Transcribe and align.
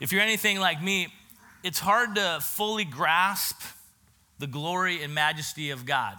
If 0.00 0.12
you're 0.12 0.22
anything 0.22 0.60
like 0.60 0.82
me, 0.82 1.08
it's 1.64 1.80
hard 1.80 2.14
to 2.14 2.38
fully 2.40 2.84
grasp 2.84 3.60
the 4.38 4.46
glory 4.46 5.02
and 5.02 5.12
majesty 5.12 5.70
of 5.70 5.84
God. 5.84 6.16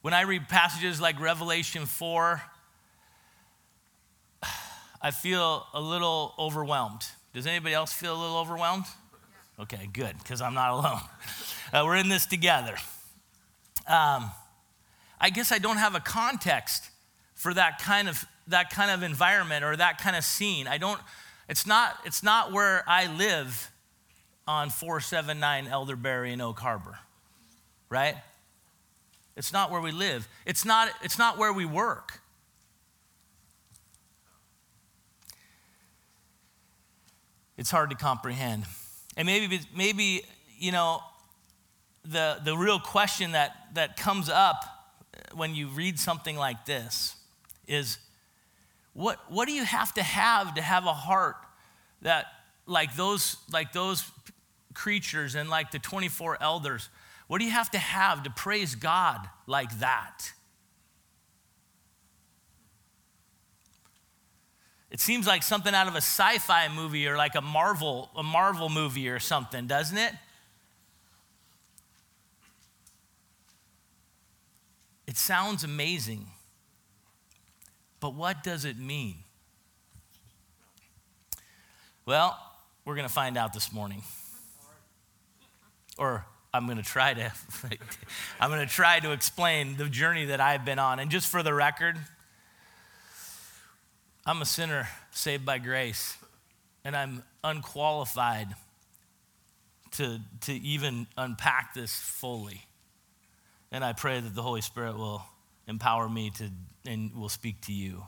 When 0.00 0.14
I 0.14 0.22
read 0.22 0.48
passages 0.48 1.00
like 1.00 1.20
Revelation 1.20 1.84
4, 1.84 2.42
I 5.02 5.10
feel 5.10 5.66
a 5.74 5.80
little 5.80 6.34
overwhelmed. 6.38 7.06
Does 7.34 7.46
anybody 7.46 7.74
else 7.74 7.92
feel 7.92 8.16
a 8.16 8.20
little 8.20 8.38
overwhelmed? 8.38 8.86
Okay, 9.60 9.88
good, 9.92 10.16
because 10.18 10.40
I'm 10.40 10.54
not 10.54 10.70
alone. 10.70 11.00
Uh, 11.72 11.82
we're 11.84 11.96
in 11.96 12.08
this 12.08 12.24
together. 12.24 12.76
Um, 13.86 14.30
I 15.20 15.30
guess 15.30 15.52
I 15.52 15.58
don't 15.58 15.76
have 15.76 15.94
a 15.94 16.00
context 16.00 16.88
for 17.34 17.52
that 17.52 17.78
kind 17.78 18.08
of 18.08 18.24
that 18.46 18.70
kind 18.70 18.90
of 18.90 19.02
environment 19.02 19.64
or 19.64 19.74
that 19.76 19.98
kind 19.98 20.16
of 20.16 20.24
scene. 20.24 20.66
I 20.66 20.78
don't. 20.78 21.00
It's 21.48 21.66
not. 21.66 21.98
It's 22.04 22.22
not 22.22 22.52
where 22.52 22.82
I 22.86 23.06
live 23.06 23.70
on 24.46 24.70
479 24.70 25.66
Elderberry 25.66 26.32
in 26.32 26.40
Oak 26.40 26.58
Harbor, 26.60 26.98
right? 27.88 28.16
It's 29.36 29.52
not 29.52 29.70
where 29.70 29.80
we 29.80 29.90
live. 29.90 30.28
It's 30.46 30.64
not. 30.64 30.90
It's 31.02 31.18
not 31.18 31.38
where 31.38 31.52
we 31.52 31.64
work. 31.64 32.20
It's 37.56 37.70
hard 37.70 37.90
to 37.90 37.96
comprehend. 37.96 38.64
And 39.16 39.26
maybe, 39.26 39.60
maybe 39.76 40.24
you 40.58 40.72
know, 40.72 41.00
the, 42.04 42.38
the 42.44 42.56
real 42.56 42.80
question 42.80 43.32
that, 43.32 43.52
that 43.74 43.96
comes 43.96 44.28
up 44.28 44.64
when 45.32 45.54
you 45.54 45.68
read 45.68 45.98
something 45.98 46.36
like 46.36 46.64
this 46.66 47.16
is 47.66 47.98
what, 48.94 49.18
what 49.30 49.46
do 49.46 49.52
you 49.52 49.64
have 49.64 49.92
to 49.94 50.02
have 50.02 50.54
to 50.54 50.62
have 50.62 50.86
a 50.86 50.92
heart 50.92 51.36
that 52.02 52.26
like 52.66 52.96
those 52.96 53.36
like 53.52 53.72
those 53.72 54.10
creatures 54.72 55.34
and 55.34 55.50
like 55.50 55.70
the 55.70 55.78
24 55.78 56.42
elders 56.42 56.88
what 57.26 57.38
do 57.38 57.44
you 57.44 57.50
have 57.50 57.70
to 57.70 57.78
have 57.78 58.22
to 58.22 58.30
praise 58.30 58.74
god 58.74 59.28
like 59.46 59.78
that 59.80 60.32
It 64.94 65.00
seems 65.00 65.26
like 65.26 65.42
something 65.42 65.74
out 65.74 65.88
of 65.88 65.94
a 65.94 66.00
sci-fi 66.00 66.68
movie 66.68 67.08
or 67.08 67.16
like 67.16 67.34
a 67.34 67.40
Marvel, 67.40 68.10
a 68.14 68.22
Marvel 68.22 68.68
movie 68.68 69.08
or 69.08 69.18
something, 69.18 69.66
doesn't 69.66 69.98
it? 69.98 70.12
It 75.08 75.16
sounds 75.16 75.64
amazing. 75.64 76.28
But 78.04 78.12
what 78.12 78.42
does 78.42 78.66
it 78.66 78.78
mean? 78.78 79.14
Well, 82.04 82.38
we're 82.84 82.96
going 82.96 83.08
to 83.08 83.14
find 83.14 83.38
out 83.38 83.54
this 83.54 83.72
morning. 83.72 84.02
Or 85.96 86.26
I'm 86.52 86.66
going 86.66 86.76
to 86.76 86.84
try 86.84 87.14
to 87.14 87.32
I'm 88.40 88.50
going 88.50 88.60
to 88.60 88.70
try 88.70 89.00
to 89.00 89.12
explain 89.12 89.78
the 89.78 89.88
journey 89.88 90.26
that 90.26 90.38
I've 90.38 90.66
been 90.66 90.78
on. 90.78 90.98
And 90.98 91.10
just 91.10 91.30
for 91.30 91.42
the 91.42 91.54
record, 91.54 91.96
I'm 94.26 94.42
a 94.42 94.44
sinner 94.44 94.86
saved 95.10 95.46
by 95.46 95.56
grace, 95.56 96.18
and 96.84 96.94
I'm 96.94 97.22
unqualified 97.42 98.48
to, 99.92 100.20
to 100.42 100.52
even 100.52 101.06
unpack 101.16 101.72
this 101.72 101.98
fully. 101.98 102.66
And 103.72 103.82
I 103.82 103.94
pray 103.94 104.20
that 104.20 104.34
the 104.34 104.42
Holy 104.42 104.60
Spirit 104.60 104.98
will 104.98 105.24
empower 105.66 106.08
me 106.08 106.30
to 106.30 106.50
and 106.86 107.14
will 107.14 107.28
speak 107.28 107.60
to 107.62 107.72
you. 107.72 108.06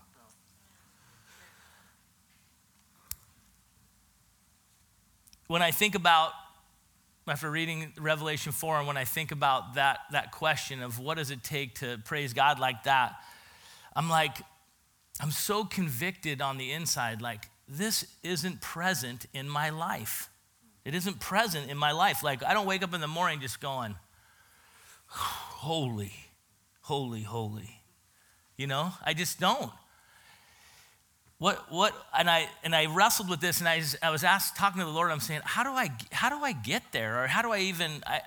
When 5.46 5.62
I 5.62 5.70
think 5.70 5.94
about 5.94 6.32
after 7.28 7.50
reading 7.50 7.92
Revelation 7.98 8.52
4 8.52 8.78
and 8.78 8.86
when 8.86 8.96
I 8.96 9.04
think 9.04 9.32
about 9.32 9.74
that, 9.74 10.00
that 10.12 10.30
question 10.30 10.82
of 10.82 10.98
what 10.98 11.16
does 11.16 11.30
it 11.30 11.42
take 11.42 11.76
to 11.76 12.00
praise 12.04 12.32
God 12.32 12.60
like 12.60 12.84
that, 12.84 13.16
I'm 13.96 14.08
like, 14.08 14.36
I'm 15.20 15.32
so 15.32 15.64
convicted 15.64 16.40
on 16.40 16.56
the 16.58 16.70
inside, 16.72 17.22
like, 17.22 17.48
this 17.68 18.06
isn't 18.22 18.60
present 18.60 19.26
in 19.32 19.48
my 19.48 19.70
life. 19.70 20.30
It 20.84 20.94
isn't 20.94 21.18
present 21.18 21.68
in 21.68 21.76
my 21.76 21.90
life. 21.90 22.22
Like, 22.22 22.44
I 22.44 22.54
don't 22.54 22.66
wake 22.66 22.84
up 22.84 22.94
in 22.94 23.00
the 23.00 23.08
morning 23.08 23.40
just 23.40 23.60
going, 23.60 23.96
holy, 25.06 26.12
holy, 26.86 27.22
holy. 27.22 27.82
You 28.56 28.68
know, 28.68 28.92
I 29.04 29.12
just 29.12 29.40
don't. 29.40 29.72
What, 31.38 31.70
what, 31.70 31.92
and 32.16 32.30
I, 32.30 32.48
and 32.62 32.76
I 32.76 32.86
wrestled 32.86 33.28
with 33.28 33.40
this 33.40 33.58
and 33.58 33.68
I, 33.68 33.82
I 34.02 34.10
was 34.10 34.22
asked, 34.22 34.56
talking 34.56 34.78
to 34.78 34.86
the 34.86 34.92
Lord, 34.92 35.10
I'm 35.10 35.18
saying, 35.18 35.40
how 35.44 35.64
do 35.64 35.70
I, 35.70 35.90
how 36.12 36.28
do 36.28 36.36
I 36.44 36.52
get 36.52 36.84
there? 36.92 37.24
Or 37.24 37.26
how 37.26 37.42
do 37.42 37.50
I 37.50 37.58
even, 37.58 37.90
I, 38.06 38.20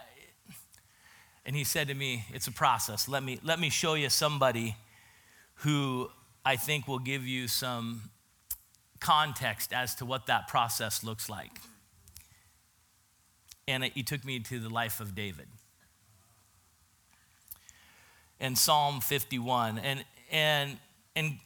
and 1.46 1.56
he 1.56 1.64
said 1.64 1.88
to 1.88 1.94
me, 1.94 2.26
it's 2.34 2.48
a 2.48 2.52
process. 2.52 3.08
Let 3.08 3.24
me, 3.24 3.40
let 3.46 3.62
me 3.62 3.70
show 3.70 3.94
you 3.94 4.10
somebody 4.10 4.76
who 5.56 6.12
I 6.46 6.58
think 6.58 6.86
will 6.86 7.00
give 7.00 7.26
you 7.26 7.48
some 7.48 8.10
context 9.00 9.72
as 9.72 9.96
to 9.96 10.06
what 10.06 10.26
that 10.26 10.50
process 10.50 11.02
looks 11.02 11.30
like. 11.30 11.62
And 13.70 13.86
he 13.86 14.04
took 14.04 14.26
me 14.26 14.42
to 14.42 14.60
the 14.60 14.70
life 14.70 15.00
of 15.00 15.16
David. 15.16 15.48
In 18.40 18.56
Psalm 18.56 19.02
51. 19.02 19.80
And, 19.80 20.06
and, 20.32 20.78
and, 21.16 21.40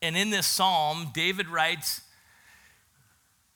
and 0.00 0.16
in 0.16 0.30
this 0.30 0.46
psalm, 0.46 1.10
David 1.12 1.48
writes 1.48 2.02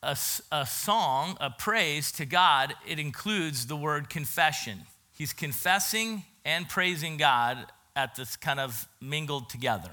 a, 0.03 0.17
a 0.53 0.67
song, 0.67 1.37
a 1.41 1.51
praise 1.51 2.13
to 2.13 2.25
God. 2.25 2.75
It 2.87 2.99
includes 2.99 3.67
the 3.67 3.77
word 3.77 4.09
confession. 4.09 4.83
He's 5.13 5.33
confessing 5.33 6.25
and 6.45 6.69
praising 6.69 7.17
God 7.17 7.67
at 7.95 8.15
this 8.15 8.37
kind 8.37 8.61
of 8.61 8.89
mingled 9.01 9.51
together. 9.51 9.91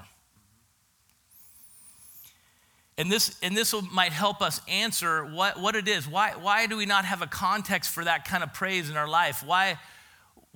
And 2.98 3.12
this, 3.12 3.36
and 3.42 3.54
this 3.54 3.74
might 3.92 4.12
help 4.12 4.40
us 4.40 4.62
answer 4.68 5.24
what, 5.24 5.60
what 5.60 5.76
it 5.76 5.86
is. 5.86 6.08
Why, 6.08 6.30
why 6.30 6.66
do 6.66 6.76
we 6.76 6.86
not 6.86 7.04
have 7.04 7.20
a 7.20 7.26
context 7.26 7.90
for 7.90 8.04
that 8.04 8.24
kind 8.24 8.42
of 8.42 8.54
praise 8.54 8.88
in 8.88 8.96
our 8.96 9.08
life? 9.08 9.42
Why, 9.44 9.78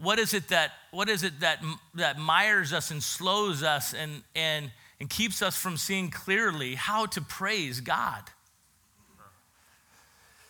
what 0.01 0.19
is 0.19 0.33
it 0.33 0.49
that, 0.49 0.73
what 0.91 1.09
is 1.09 1.23
it 1.23 1.41
that, 1.41 1.63
that 1.95 2.19
mires 2.19 2.73
us 2.73 2.91
and 2.91 3.03
slows 3.03 3.63
us 3.63 3.93
and, 3.93 4.23
and, 4.35 4.71
and 4.99 5.11
keeps 5.11 5.43
us 5.43 5.57
from 5.57 5.77
seeing 5.77 6.11
clearly 6.11 6.75
how 6.75 7.07
to 7.07 7.21
praise 7.21 7.81
God? 7.81 8.23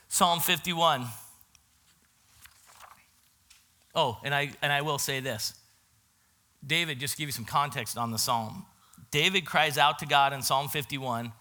Psalm 0.08 0.40
51. 0.40 1.06
Oh, 3.94 4.18
and 4.24 4.34
I, 4.34 4.52
and 4.62 4.72
I 4.72 4.82
will 4.82 4.98
say 4.98 5.20
this. 5.20 5.54
David, 6.64 7.00
just 7.00 7.16
give 7.16 7.28
you 7.28 7.32
some 7.32 7.44
context 7.44 7.98
on 7.98 8.10
the 8.10 8.18
psalm. 8.18 8.66
David 9.10 9.46
cries 9.46 9.78
out 9.78 9.98
to 10.00 10.06
God 10.06 10.32
in 10.32 10.42
Psalm 10.42 10.68
51 10.68 11.32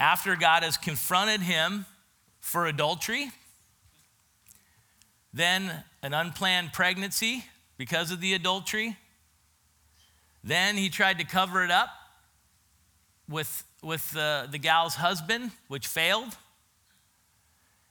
after 0.00 0.34
God 0.34 0.62
has 0.62 0.76
confronted 0.76 1.42
him 1.42 1.84
for 2.40 2.66
adultery, 2.66 3.30
then 5.32 5.84
an 6.02 6.14
unplanned 6.14 6.72
pregnancy 6.72 7.44
because 7.76 8.10
of 8.10 8.20
the 8.20 8.34
adultery. 8.34 8.96
Then 10.42 10.76
he 10.76 10.88
tried 10.88 11.18
to 11.18 11.24
cover 11.24 11.64
it 11.64 11.70
up 11.70 11.90
with, 13.28 13.64
with 13.82 14.10
the, 14.12 14.48
the 14.50 14.58
gal's 14.58 14.94
husband, 14.94 15.50
which 15.68 15.86
failed. 15.86 16.36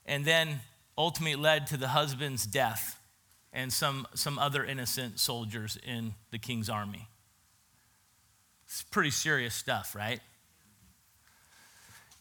And 0.05 0.25
then 0.25 0.59
ultimately 0.97 1.41
led 1.41 1.67
to 1.67 1.77
the 1.77 1.89
husband's 1.89 2.45
death 2.45 2.99
and 3.53 3.71
some, 3.71 4.07
some 4.13 4.37
other 4.37 4.63
innocent 4.63 5.19
soldiers 5.19 5.77
in 5.85 6.13
the 6.31 6.37
king's 6.37 6.69
army. 6.69 7.07
It's 8.65 8.83
pretty 8.83 9.11
serious 9.11 9.55
stuff, 9.55 9.95
right? 9.95 10.19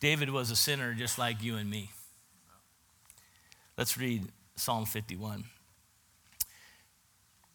David 0.00 0.30
was 0.30 0.50
a 0.50 0.56
sinner 0.56 0.94
just 0.94 1.18
like 1.18 1.42
you 1.42 1.56
and 1.56 1.68
me. 1.68 1.90
Let's 3.76 3.98
read 3.98 4.24
Psalm 4.56 4.86
51. 4.86 5.44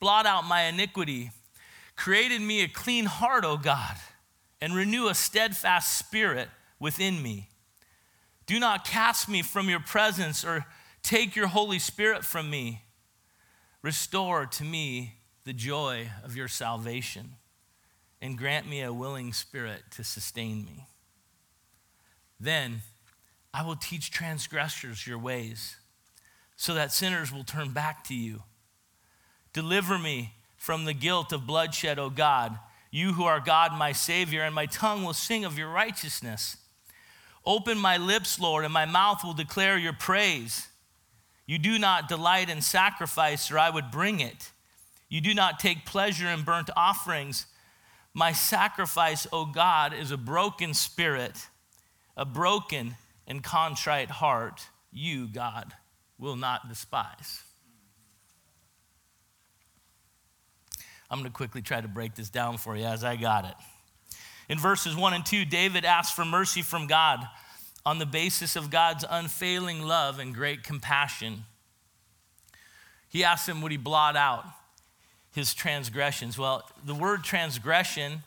blot 0.00 0.26
out 0.26 0.44
my 0.44 0.62
iniquity. 0.62 1.30
Create 1.96 2.32
in 2.32 2.46
me 2.46 2.62
a 2.62 2.68
clean 2.68 3.06
heart, 3.06 3.44
O 3.44 3.56
God, 3.56 3.96
and 4.60 4.74
renew 4.74 5.08
a 5.08 5.14
steadfast 5.14 5.98
spirit 5.98 6.48
within 6.78 7.22
me. 7.22 7.48
Do 8.46 8.60
not 8.60 8.86
cast 8.86 9.28
me 9.28 9.42
from 9.42 9.68
your 9.68 9.80
presence 9.80 10.44
or 10.44 10.66
take 11.02 11.34
your 11.34 11.48
Holy 11.48 11.78
Spirit 11.78 12.24
from 12.24 12.50
me. 12.50 12.82
Restore 13.82 14.46
to 14.46 14.64
me 14.64 15.14
the 15.44 15.52
joy 15.52 16.10
of 16.24 16.36
your 16.36 16.48
salvation 16.48 17.36
and 18.20 18.38
grant 18.38 18.68
me 18.68 18.82
a 18.82 18.92
willing 18.92 19.32
spirit 19.32 19.82
to 19.92 20.04
sustain 20.04 20.64
me. 20.64 20.86
Then 22.38 22.82
I 23.54 23.64
will 23.64 23.76
teach 23.76 24.10
transgressors 24.10 25.06
your 25.06 25.18
ways 25.18 25.76
so 26.56 26.74
that 26.74 26.92
sinners 26.92 27.32
will 27.32 27.44
turn 27.44 27.70
back 27.70 28.04
to 28.04 28.14
you. 28.14 28.42
Deliver 29.56 29.96
me 29.96 30.34
from 30.58 30.84
the 30.84 30.92
guilt 30.92 31.32
of 31.32 31.46
bloodshed, 31.46 31.98
O 31.98 32.10
God, 32.10 32.58
you 32.90 33.14
who 33.14 33.24
are 33.24 33.40
God, 33.40 33.72
my 33.72 33.90
Savior, 33.90 34.42
and 34.42 34.54
my 34.54 34.66
tongue 34.66 35.02
will 35.02 35.14
sing 35.14 35.46
of 35.46 35.56
your 35.56 35.70
righteousness. 35.70 36.58
Open 37.42 37.78
my 37.78 37.96
lips, 37.96 38.38
Lord, 38.38 38.66
and 38.66 38.74
my 38.74 38.84
mouth 38.84 39.24
will 39.24 39.32
declare 39.32 39.78
your 39.78 39.94
praise. 39.94 40.68
You 41.46 41.56
do 41.56 41.78
not 41.78 42.06
delight 42.06 42.50
in 42.50 42.60
sacrifice, 42.60 43.50
or 43.50 43.58
I 43.58 43.70
would 43.70 43.90
bring 43.90 44.20
it. 44.20 44.50
You 45.08 45.22
do 45.22 45.32
not 45.32 45.58
take 45.58 45.86
pleasure 45.86 46.28
in 46.28 46.42
burnt 46.42 46.68
offerings. 46.76 47.46
My 48.12 48.32
sacrifice, 48.32 49.26
O 49.32 49.46
God, 49.46 49.94
is 49.94 50.10
a 50.10 50.18
broken 50.18 50.74
spirit, 50.74 51.46
a 52.14 52.26
broken 52.26 52.96
and 53.26 53.42
contrite 53.42 54.10
heart. 54.10 54.66
You, 54.92 55.28
God, 55.28 55.72
will 56.18 56.36
not 56.36 56.68
despise. 56.68 57.45
I'm 61.10 61.18
going 61.18 61.30
to 61.30 61.36
quickly 61.36 61.62
try 61.62 61.80
to 61.80 61.88
break 61.88 62.14
this 62.14 62.30
down 62.30 62.58
for 62.58 62.76
you 62.76 62.84
as 62.84 63.04
I 63.04 63.16
got 63.16 63.44
it. 63.44 63.54
In 64.48 64.58
verses 64.58 64.94
1 64.94 65.14
and 65.14 65.26
2, 65.26 65.44
David 65.44 65.84
asks 65.84 66.14
for 66.14 66.24
mercy 66.24 66.62
from 66.62 66.86
God 66.86 67.20
on 67.84 67.98
the 67.98 68.06
basis 68.06 68.56
of 68.56 68.70
God's 68.70 69.04
unfailing 69.08 69.82
love 69.82 70.18
and 70.18 70.34
great 70.34 70.62
compassion. 70.62 71.44
He 73.08 73.24
asks 73.24 73.48
him, 73.48 73.62
Would 73.62 73.72
he 73.72 73.78
blot 73.78 74.16
out 74.16 74.44
his 75.32 75.54
transgressions? 75.54 76.38
Well, 76.38 76.68
the 76.84 76.94
word 76.94 77.24
transgression 77.24 78.22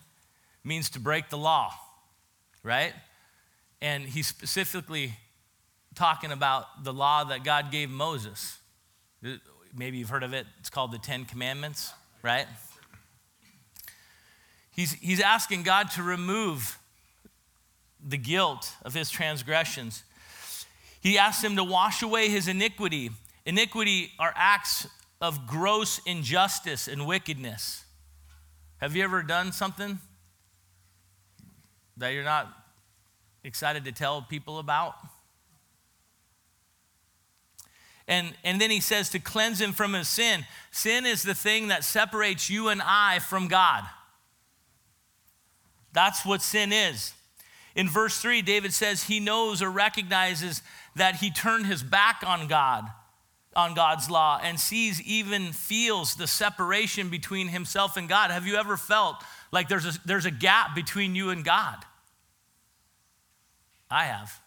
means 0.63 0.89
to 0.91 0.99
break 0.99 1.29
the 1.29 1.37
law, 1.37 1.73
right? 2.63 2.93
And 3.81 4.03
he's 4.03 4.27
specifically 4.27 5.13
talking 5.95 6.31
about 6.31 6.83
the 6.83 6.93
law 6.93 7.23
that 7.25 7.43
God 7.43 7.71
gave 7.71 7.89
Moses. 7.89 8.57
Maybe 9.75 9.97
you've 9.97 10.09
heard 10.09 10.23
of 10.23 10.33
it. 10.33 10.47
It's 10.59 10.69
called 10.69 10.91
the 10.91 10.97
Ten 10.97 11.25
Commandments, 11.25 11.91
right? 12.23 12.47
He's, 14.79 14.93
he's 14.93 15.19
asking 15.19 15.63
God 15.63 15.91
to 15.91 16.03
remove 16.03 16.79
the 18.01 18.15
guilt 18.15 18.71
of 18.85 18.93
his 18.93 19.11
transgressions. 19.11 20.03
He 21.01 21.17
asks 21.17 21.43
him 21.43 21.57
to 21.57 21.65
wash 21.65 22.01
away 22.01 22.29
his 22.29 22.47
iniquity. 22.47 23.09
Iniquity 23.45 24.13
are 24.19 24.31
acts 24.37 24.87
of 25.19 25.45
gross 25.45 25.99
injustice 26.05 26.87
and 26.87 27.05
wickedness. 27.05 27.83
Have 28.77 28.95
you 28.95 29.03
ever 29.03 29.21
done 29.21 29.51
something 29.51 29.99
that 31.97 32.13
you're 32.13 32.23
not 32.23 32.47
excited 33.43 33.83
to 33.83 33.91
tell 33.91 34.21
people 34.21 34.59
about? 34.59 34.95
And, 38.07 38.33
and 38.45 38.61
then 38.61 38.71
he 38.71 38.79
says 38.79 39.09
to 39.09 39.19
cleanse 39.19 39.59
him 39.59 39.73
from 39.73 39.91
his 39.91 40.07
sin. 40.07 40.45
Sin 40.71 41.05
is 41.05 41.23
the 41.23 41.35
thing 41.35 41.67
that 41.67 41.83
separates 41.83 42.49
you 42.49 42.69
and 42.69 42.81
I 42.81 43.19
from 43.19 43.49
God. 43.49 43.83
That's 45.93 46.25
what 46.25 46.41
sin 46.41 46.71
is. 46.71 47.13
In 47.75 47.87
verse 47.87 48.19
3, 48.19 48.41
David 48.41 48.73
says 48.73 49.03
he 49.03 49.19
knows 49.19 49.61
or 49.61 49.69
recognizes 49.69 50.61
that 50.95 51.15
he 51.15 51.31
turned 51.31 51.65
his 51.65 51.83
back 51.83 52.23
on 52.25 52.47
God, 52.47 52.85
on 53.55 53.73
God's 53.73 54.09
law, 54.09 54.39
and 54.43 54.59
sees, 54.59 55.01
even 55.01 55.53
feels 55.53 56.15
the 56.15 56.27
separation 56.27 57.09
between 57.09 57.47
himself 57.47 57.95
and 57.95 58.09
God. 58.09 58.31
Have 58.31 58.47
you 58.47 58.55
ever 58.55 58.75
felt 58.75 59.15
like 59.51 59.69
there's 59.69 59.85
a, 59.85 59.93
there's 60.05 60.25
a 60.25 60.31
gap 60.31 60.75
between 60.75 61.15
you 61.15 61.29
and 61.29 61.43
God? 61.43 61.77
I 63.89 64.05
have. 64.05 64.39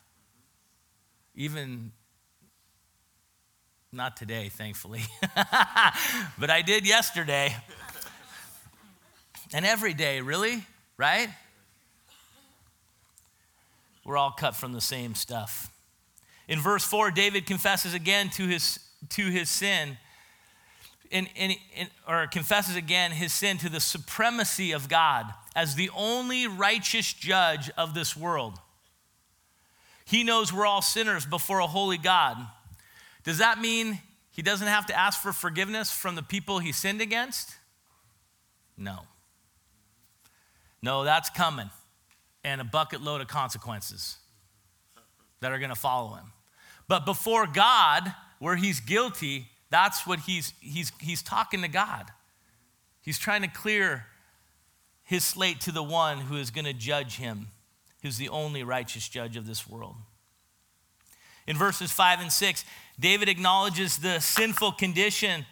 Even 1.34 1.92
not 3.92 4.16
today, 4.16 4.48
thankfully, 4.48 5.02
but 6.38 6.50
I 6.50 6.62
did 6.64 6.86
yesterday. 6.86 7.54
And 9.52 9.66
every 9.66 9.92
day, 9.92 10.20
really, 10.22 10.64
right? 10.96 11.28
We're 14.04 14.16
all 14.16 14.32
cut 14.32 14.56
from 14.56 14.72
the 14.72 14.80
same 14.80 15.14
stuff. 15.14 15.70
In 16.48 16.60
verse 16.60 16.84
4, 16.84 17.10
David 17.10 17.46
confesses 17.46 17.94
again 17.94 18.30
to 18.30 18.46
his, 18.46 18.80
to 19.10 19.30
his 19.30 19.48
sin, 19.48 19.96
and, 21.10 21.28
and, 21.36 21.54
and, 21.76 21.90
or 22.08 22.26
confesses 22.26 22.74
again 22.74 23.12
his 23.12 23.32
sin 23.32 23.58
to 23.58 23.68
the 23.68 23.80
supremacy 23.80 24.72
of 24.72 24.88
God 24.88 25.26
as 25.54 25.74
the 25.74 25.90
only 25.94 26.46
righteous 26.46 27.12
judge 27.12 27.70
of 27.76 27.94
this 27.94 28.16
world. 28.16 28.58
He 30.04 30.24
knows 30.24 30.52
we're 30.52 30.66
all 30.66 30.82
sinners 30.82 31.24
before 31.24 31.60
a 31.60 31.66
holy 31.66 31.98
God. 31.98 32.36
Does 33.24 33.38
that 33.38 33.60
mean 33.60 34.00
he 34.32 34.42
doesn't 34.42 34.66
have 34.66 34.86
to 34.86 34.98
ask 34.98 35.20
for 35.20 35.32
forgiveness 35.32 35.90
from 35.90 36.16
the 36.16 36.22
people 36.22 36.58
he 36.58 36.72
sinned 36.72 37.00
against? 37.00 37.54
No. 38.76 39.00
No, 40.82 41.04
that's 41.04 41.30
coming 41.30 41.70
and 42.44 42.60
a 42.60 42.64
bucket 42.64 43.02
load 43.02 43.20
of 43.20 43.28
consequences 43.28 44.16
that 45.40 45.52
are 45.52 45.58
going 45.58 45.70
to 45.70 45.76
follow 45.76 46.14
him. 46.14 46.32
But 46.88 47.06
before 47.06 47.46
God, 47.46 48.12
where 48.38 48.56
he's 48.56 48.80
guilty, 48.80 49.46
that's 49.70 50.06
what 50.06 50.20
he's, 50.20 50.52
he's, 50.60 50.92
he's 51.00 51.22
talking 51.22 51.62
to 51.62 51.68
God. 51.68 52.10
He's 53.00 53.18
trying 53.18 53.42
to 53.42 53.48
clear 53.48 54.06
his 55.04 55.24
slate 55.24 55.60
to 55.60 55.72
the 55.72 55.82
one 55.82 56.18
who 56.18 56.36
is 56.36 56.50
going 56.50 56.64
to 56.64 56.72
judge 56.72 57.16
him, 57.16 57.48
who's 58.02 58.16
the 58.16 58.28
only 58.28 58.62
righteous 58.62 59.08
judge 59.08 59.36
of 59.36 59.46
this 59.46 59.68
world. 59.68 59.96
In 61.46 61.56
verses 61.56 61.90
5 61.90 62.20
and 62.20 62.32
6, 62.32 62.64
David 62.98 63.28
acknowledges 63.28 63.98
the 63.98 64.20
sinful 64.20 64.72
condition 64.72 65.44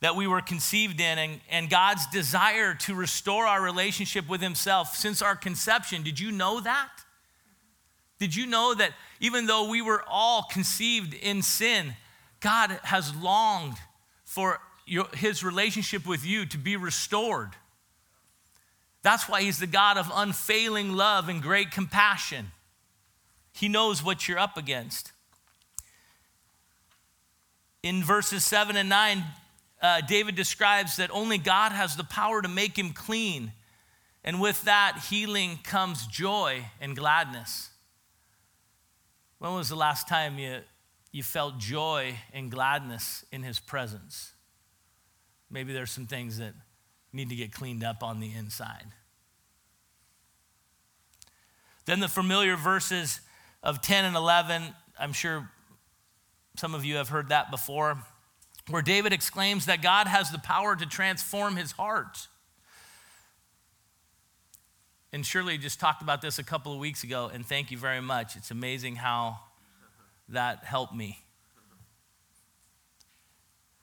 that 0.00 0.16
we 0.16 0.26
were 0.26 0.40
conceived 0.40 1.00
in 1.00 1.18
and, 1.18 1.40
and 1.50 1.70
God's 1.70 2.06
desire 2.08 2.74
to 2.74 2.94
restore 2.94 3.46
our 3.46 3.62
relationship 3.62 4.28
with 4.28 4.40
Himself 4.40 4.94
since 4.94 5.22
our 5.22 5.36
conception. 5.36 6.02
Did 6.02 6.20
you 6.20 6.30
know 6.30 6.60
that? 6.60 6.90
Did 8.18 8.34
you 8.36 8.46
know 8.46 8.74
that 8.74 8.92
even 9.20 9.46
though 9.46 9.68
we 9.68 9.82
were 9.82 10.04
all 10.08 10.46
conceived 10.50 11.14
in 11.14 11.42
sin, 11.42 11.94
God 12.40 12.70
has 12.82 13.14
longed 13.14 13.76
for 14.24 14.60
your, 14.86 15.06
His 15.14 15.42
relationship 15.42 16.06
with 16.06 16.24
you 16.24 16.46
to 16.46 16.58
be 16.58 16.76
restored? 16.76 17.50
That's 19.02 19.28
why 19.28 19.42
He's 19.42 19.58
the 19.58 19.66
God 19.66 19.98
of 19.98 20.10
unfailing 20.14 20.92
love 20.92 21.28
and 21.28 21.42
great 21.42 21.70
compassion. 21.70 22.52
He 23.52 23.68
knows 23.68 24.02
what 24.02 24.28
you're 24.28 24.38
up 24.38 24.56
against. 24.56 25.12
In 27.82 28.02
verses 28.02 28.44
7 28.44 28.76
and 28.76 28.88
9, 28.88 29.22
uh, 29.84 30.00
David 30.00 30.34
describes 30.34 30.96
that 30.96 31.10
only 31.10 31.36
God 31.36 31.70
has 31.70 31.94
the 31.94 32.04
power 32.04 32.40
to 32.40 32.48
make 32.48 32.78
him 32.78 32.94
clean. 32.94 33.52
And 34.24 34.40
with 34.40 34.62
that 34.62 35.04
healing 35.10 35.58
comes 35.62 36.06
joy 36.06 36.64
and 36.80 36.96
gladness. 36.96 37.68
When 39.38 39.52
was 39.52 39.68
the 39.68 39.76
last 39.76 40.08
time 40.08 40.38
you, 40.38 40.60
you 41.12 41.22
felt 41.22 41.58
joy 41.58 42.14
and 42.32 42.50
gladness 42.50 43.26
in 43.30 43.42
his 43.42 43.60
presence? 43.60 44.32
Maybe 45.50 45.74
there's 45.74 45.90
some 45.90 46.06
things 46.06 46.38
that 46.38 46.54
need 47.12 47.28
to 47.28 47.36
get 47.36 47.52
cleaned 47.52 47.84
up 47.84 48.02
on 48.02 48.20
the 48.20 48.32
inside. 48.32 48.86
Then 51.84 52.00
the 52.00 52.08
familiar 52.08 52.56
verses 52.56 53.20
of 53.62 53.82
10 53.82 54.06
and 54.06 54.16
11, 54.16 54.62
I'm 54.98 55.12
sure 55.12 55.50
some 56.56 56.74
of 56.74 56.86
you 56.86 56.96
have 56.96 57.10
heard 57.10 57.28
that 57.28 57.50
before 57.50 57.98
where 58.68 58.82
David 58.82 59.12
exclaims 59.12 59.66
that 59.66 59.82
God 59.82 60.06
has 60.06 60.30
the 60.30 60.38
power 60.38 60.74
to 60.74 60.86
transform 60.86 61.56
his 61.56 61.72
heart. 61.72 62.28
and 65.12 65.24
Shirley 65.24 65.58
just 65.58 65.78
talked 65.78 66.02
about 66.02 66.22
this 66.22 66.38
a 66.38 66.42
couple 66.42 66.72
of 66.72 66.78
weeks 66.78 67.04
ago, 67.04 67.30
and 67.32 67.46
thank 67.46 67.70
you 67.70 67.78
very 67.78 68.00
much. 68.00 68.36
It's 68.36 68.50
amazing 68.50 68.96
how 68.96 69.38
that 70.28 70.64
helped 70.64 70.94
me. 70.94 71.20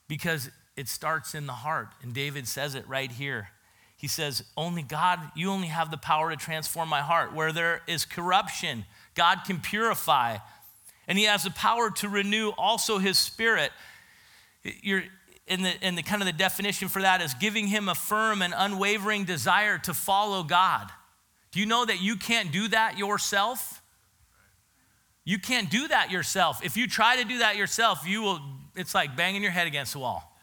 Because 0.07 0.49
it 0.75 0.89
starts 0.89 1.33
in 1.33 1.45
the 1.45 1.53
heart, 1.53 1.89
and 2.01 2.13
David 2.13 2.47
says 2.47 2.75
it 2.75 2.85
right 2.87 3.11
here. 3.11 3.49
He 3.95 4.07
says, 4.07 4.43
Only 4.57 4.81
God, 4.81 5.19
you 5.35 5.51
only 5.51 5.67
have 5.67 5.91
the 5.91 5.97
power 5.97 6.31
to 6.31 6.35
transform 6.35 6.89
my 6.89 7.01
heart. 7.01 7.33
Where 7.33 7.53
there 7.53 7.81
is 7.87 8.03
corruption, 8.03 8.85
God 9.13 9.41
can 9.45 9.59
purify. 9.59 10.37
And 11.07 11.17
He 11.17 11.25
has 11.25 11.43
the 11.43 11.51
power 11.51 11.91
to 11.91 12.09
renew 12.09 12.49
also 12.57 12.97
His 12.97 13.17
spirit. 13.17 13.71
You're, 14.63 15.03
in 15.47 15.63
the, 15.63 15.73
in 15.85 15.95
the 15.95 16.03
kind 16.03 16.21
of 16.21 16.25
the 16.25 16.33
definition 16.33 16.87
for 16.87 17.01
that 17.01 17.21
is 17.21 17.33
giving 17.33 17.67
him 17.67 17.89
a 17.89 17.95
firm 17.95 18.41
and 18.41 18.53
unwavering 18.55 19.25
desire 19.25 19.77
to 19.79 19.93
follow 19.93 20.43
God. 20.43 20.89
Do 21.51 21.59
you 21.59 21.65
know 21.65 21.85
that 21.85 22.01
you 22.01 22.15
can't 22.15 22.51
do 22.51 22.67
that 22.69 22.97
yourself? 22.97 23.81
You 25.25 25.39
can't 25.39 25.69
do 25.69 25.87
that 25.89 26.09
yourself. 26.09 26.63
If 26.63 26.77
you 26.77 26.87
try 26.87 27.17
to 27.17 27.25
do 27.25 27.39
that 27.39 27.57
yourself, 27.57 28.07
you 28.07 28.21
will, 28.21 28.39
it's 28.75 28.95
like 28.95 29.15
banging 29.15 29.43
your 29.43 29.51
head 29.51 29.67
against 29.67 29.93
the 29.93 29.99
wall, 29.99 30.37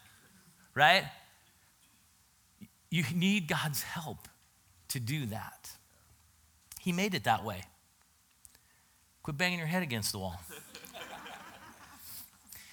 right? 0.75 1.05
You 2.91 3.05
need 3.15 3.49
God's 3.49 3.83
help 3.83 4.29
to 4.89 5.01
do 5.01 5.27
that. 5.27 5.71
He 6.81 6.93
made 6.93 7.15
it 7.15 7.25
that 7.25 7.45
way. 7.45 7.63
Quit 9.23 9.37
banging 9.37 9.59
your 9.59 9.69
head 9.69 9.83
against 9.83 10.13
the 10.13 10.19
wall. 10.19 10.41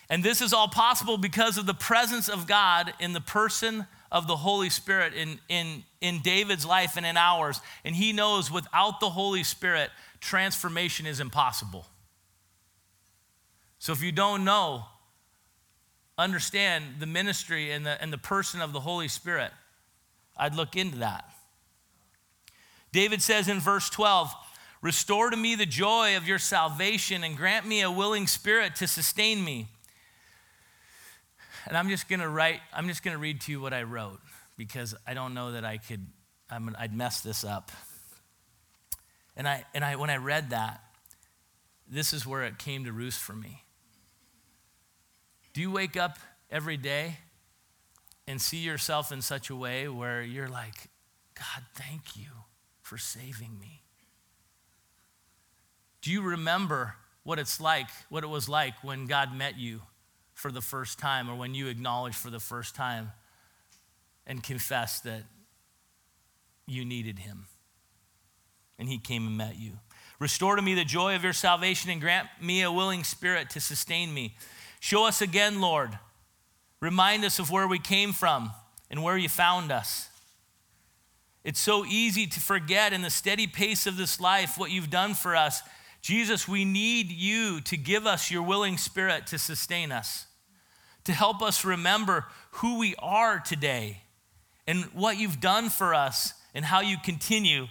And 0.10 0.24
this 0.24 0.42
is 0.42 0.54
all 0.54 0.68
possible 0.68 1.18
because 1.18 1.58
of 1.58 1.66
the 1.66 1.74
presence 1.74 2.30
of 2.30 2.48
God 2.48 2.94
in 3.00 3.14
the 3.14 3.22
person 3.22 3.88
of 4.12 4.28
the 4.28 4.36
Holy 4.36 4.70
Spirit 4.70 5.14
in, 5.14 5.40
in, 5.50 5.84
in 6.00 6.22
David's 6.22 6.66
life 6.66 6.96
and 6.96 7.06
in 7.06 7.18
ours. 7.18 7.60
And 7.84 7.96
he 7.96 8.14
knows 8.14 8.52
without 8.52 9.00
the 9.00 9.10
Holy 9.10 9.44
Spirit, 9.44 9.90
transformation 10.20 11.06
is 11.06 11.20
impossible. 11.20 11.88
So 13.80 13.94
if 13.94 14.02
you 14.04 14.12
don't 14.12 14.44
know, 14.44 14.86
understand 16.18 16.86
the 17.00 17.06
ministry 17.06 17.72
and 17.72 17.86
the, 17.86 18.02
and 18.02 18.14
the 18.14 18.18
person 18.18 18.62
of 18.62 18.74
the 18.74 18.80
Holy 18.80 19.08
Spirit, 19.08 19.52
I'd 20.38 20.56
look 20.56 20.76
into 20.76 21.00
that. 21.00 21.30
David 22.92 23.22
says 23.22 23.48
in 23.50 23.60
verse 23.60 23.90
12, 23.90 24.34
Restore 24.82 25.32
to 25.32 25.38
me 25.38 25.56
the 25.56 25.66
joy 25.66 26.16
of 26.16 26.28
your 26.28 26.38
salvation 26.38 27.24
and 27.24 27.36
grant 27.36 27.66
me 27.66 27.82
a 27.82 27.90
willing 27.90 28.28
spirit 28.28 28.76
to 28.76 28.88
sustain 28.88 29.44
me. 29.44 29.68
And 31.68 31.78
I'm 31.78 31.90
just 31.90 32.08
going 32.08 32.20
to 32.20 32.30
write, 32.30 32.60
I'm 32.74 32.88
just 32.88 33.04
going 33.04 33.16
to 33.16 33.20
read 33.20 33.42
to 33.42 33.52
you 33.52 33.60
what 33.60 33.74
I 33.74 33.84
wrote 33.84 34.20
because 34.58 34.96
I 35.08 35.14
don't 35.14 35.34
know 35.34 35.54
that 35.54 35.66
I 35.66 35.78
could, 35.78 36.06
i 36.50 36.60
would 36.60 36.94
mess 36.94 37.22
this 37.22 37.44
up. 37.44 37.72
And, 39.36 39.48
I, 39.48 39.66
and 39.74 39.84
I, 39.84 39.96
when 39.96 40.10
I 40.10 40.18
read 40.18 40.52
that, 40.52 40.82
this 41.90 42.14
is 42.14 42.26
where 42.26 42.44
it 42.44 42.58
came 42.58 42.86
to 42.86 42.92
roost 42.92 43.20
for 43.20 43.34
me. 43.34 43.64
Do 45.54 45.62
you 45.62 45.72
wake 45.72 45.98
up 45.98 46.18
every 46.50 46.78
day 46.78 47.18
and 48.28 48.42
see 48.42 48.58
yourself 48.58 49.12
in 49.12 49.22
such 49.22 49.50
a 49.50 49.56
way 49.56 49.88
where 49.88 50.22
you're 50.22 50.50
like, 50.50 50.76
God, 51.36 51.64
thank 51.76 52.16
you 52.16 52.28
for 52.82 52.98
saving 52.98 53.60
me? 53.60 53.84
Do 56.02 56.12
you 56.12 56.22
remember 56.22 56.96
what 57.24 57.40
it's 57.40 57.60
like, 57.60 57.88
what 58.10 58.24
it 58.24 58.28
was 58.28 58.48
like 58.48 58.84
when 58.84 59.08
God 59.08 59.36
met 59.36 59.58
you 59.58 59.82
for 60.36 60.52
the 60.52 60.62
first 60.62 61.00
time 61.00 61.30
or 61.30 61.36
when 61.36 61.56
you 61.56 61.68
acknowledged 61.68 62.18
for 62.18 62.30
the 62.30 62.40
first 62.40 62.76
time 62.76 63.12
and 64.28 64.44
confessed 64.44 65.06
that 65.06 65.24
you 66.68 66.86
needed 66.86 67.20
him 67.20 67.46
and 68.78 68.90
he 68.90 69.00
came 69.00 69.26
and 69.26 69.38
met 69.38 69.58
you. 69.58 69.72
Restore 70.20 70.58
to 70.58 70.62
me 70.62 70.76
the 70.76 70.86
joy 70.86 71.16
of 71.16 71.24
your 71.24 71.34
salvation 71.34 71.90
and 71.90 72.02
grant 72.02 72.28
me 72.42 72.62
a 72.62 72.72
willing 72.72 73.04
spirit 73.04 73.50
to 73.52 73.62
sustain 73.62 74.14
me. 74.14 74.36
Show 74.80 75.06
us 75.06 75.22
again, 75.22 75.62
Lord. 75.62 75.98
Remind 76.82 77.24
us 77.26 77.40
of 77.40 77.50
where 77.50 77.68
we 77.68 77.80
came 77.80 78.12
from 78.12 78.52
and 78.92 79.02
where 79.02 79.18
you 79.18 79.30
found 79.30 79.72
us. 79.72 80.10
It's 81.44 81.60
so 81.60 81.86
easy 81.86 82.28
to 82.28 82.40
forget 82.40 82.92
in 82.92 83.02
the 83.02 83.10
steady 83.10 83.48
pace 83.48 83.88
of 83.88 83.98
this 83.98 84.20
life 84.20 84.58
what 84.58 84.72
you've 84.72 84.90
done 84.90 85.14
for 85.14 85.36
us 85.36 85.62
Jesus, 86.06 86.48
we 86.48 86.66
need 86.66 87.10
you 87.10 87.62
to 87.62 87.76
give 87.76 88.06
us 88.06 88.30
your 88.30 88.44
willing 88.44 88.78
spirit 88.78 89.26
to 89.26 89.40
sustain 89.40 89.92
us, 89.92 90.28
to 91.04 91.12
help 91.12 91.42
us 91.42 91.66
remember 91.66 92.28
who 92.52 92.78
we 92.78 92.94
are 93.00 93.40
today 93.40 94.04
and 94.68 94.84
what 94.94 95.18
you've 95.18 95.42
done 95.42 95.68
for 95.68 95.96
us 95.96 96.36
and 96.54 96.64
how 96.64 96.80
you 96.82 96.98
continue 97.04 97.66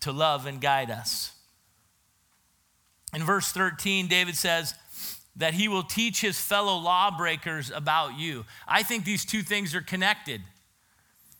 to 0.00 0.12
love 0.12 0.46
and 0.46 0.62
guide 0.62 0.90
us. 0.90 1.32
In 3.12 3.22
verse 3.22 3.52
13, 3.52 4.08
David 4.08 4.34
says 4.36 4.72
that 5.36 5.52
he 5.52 5.68
will 5.68 5.82
teach 5.82 6.22
his 6.22 6.40
fellow 6.40 6.78
lawbreakers 6.78 7.70
about 7.70 8.18
you. 8.18 8.46
I 8.66 8.82
think 8.82 9.04
these 9.04 9.26
two 9.26 9.42
things 9.42 9.74
are 9.74 9.82
connected. 9.82 10.40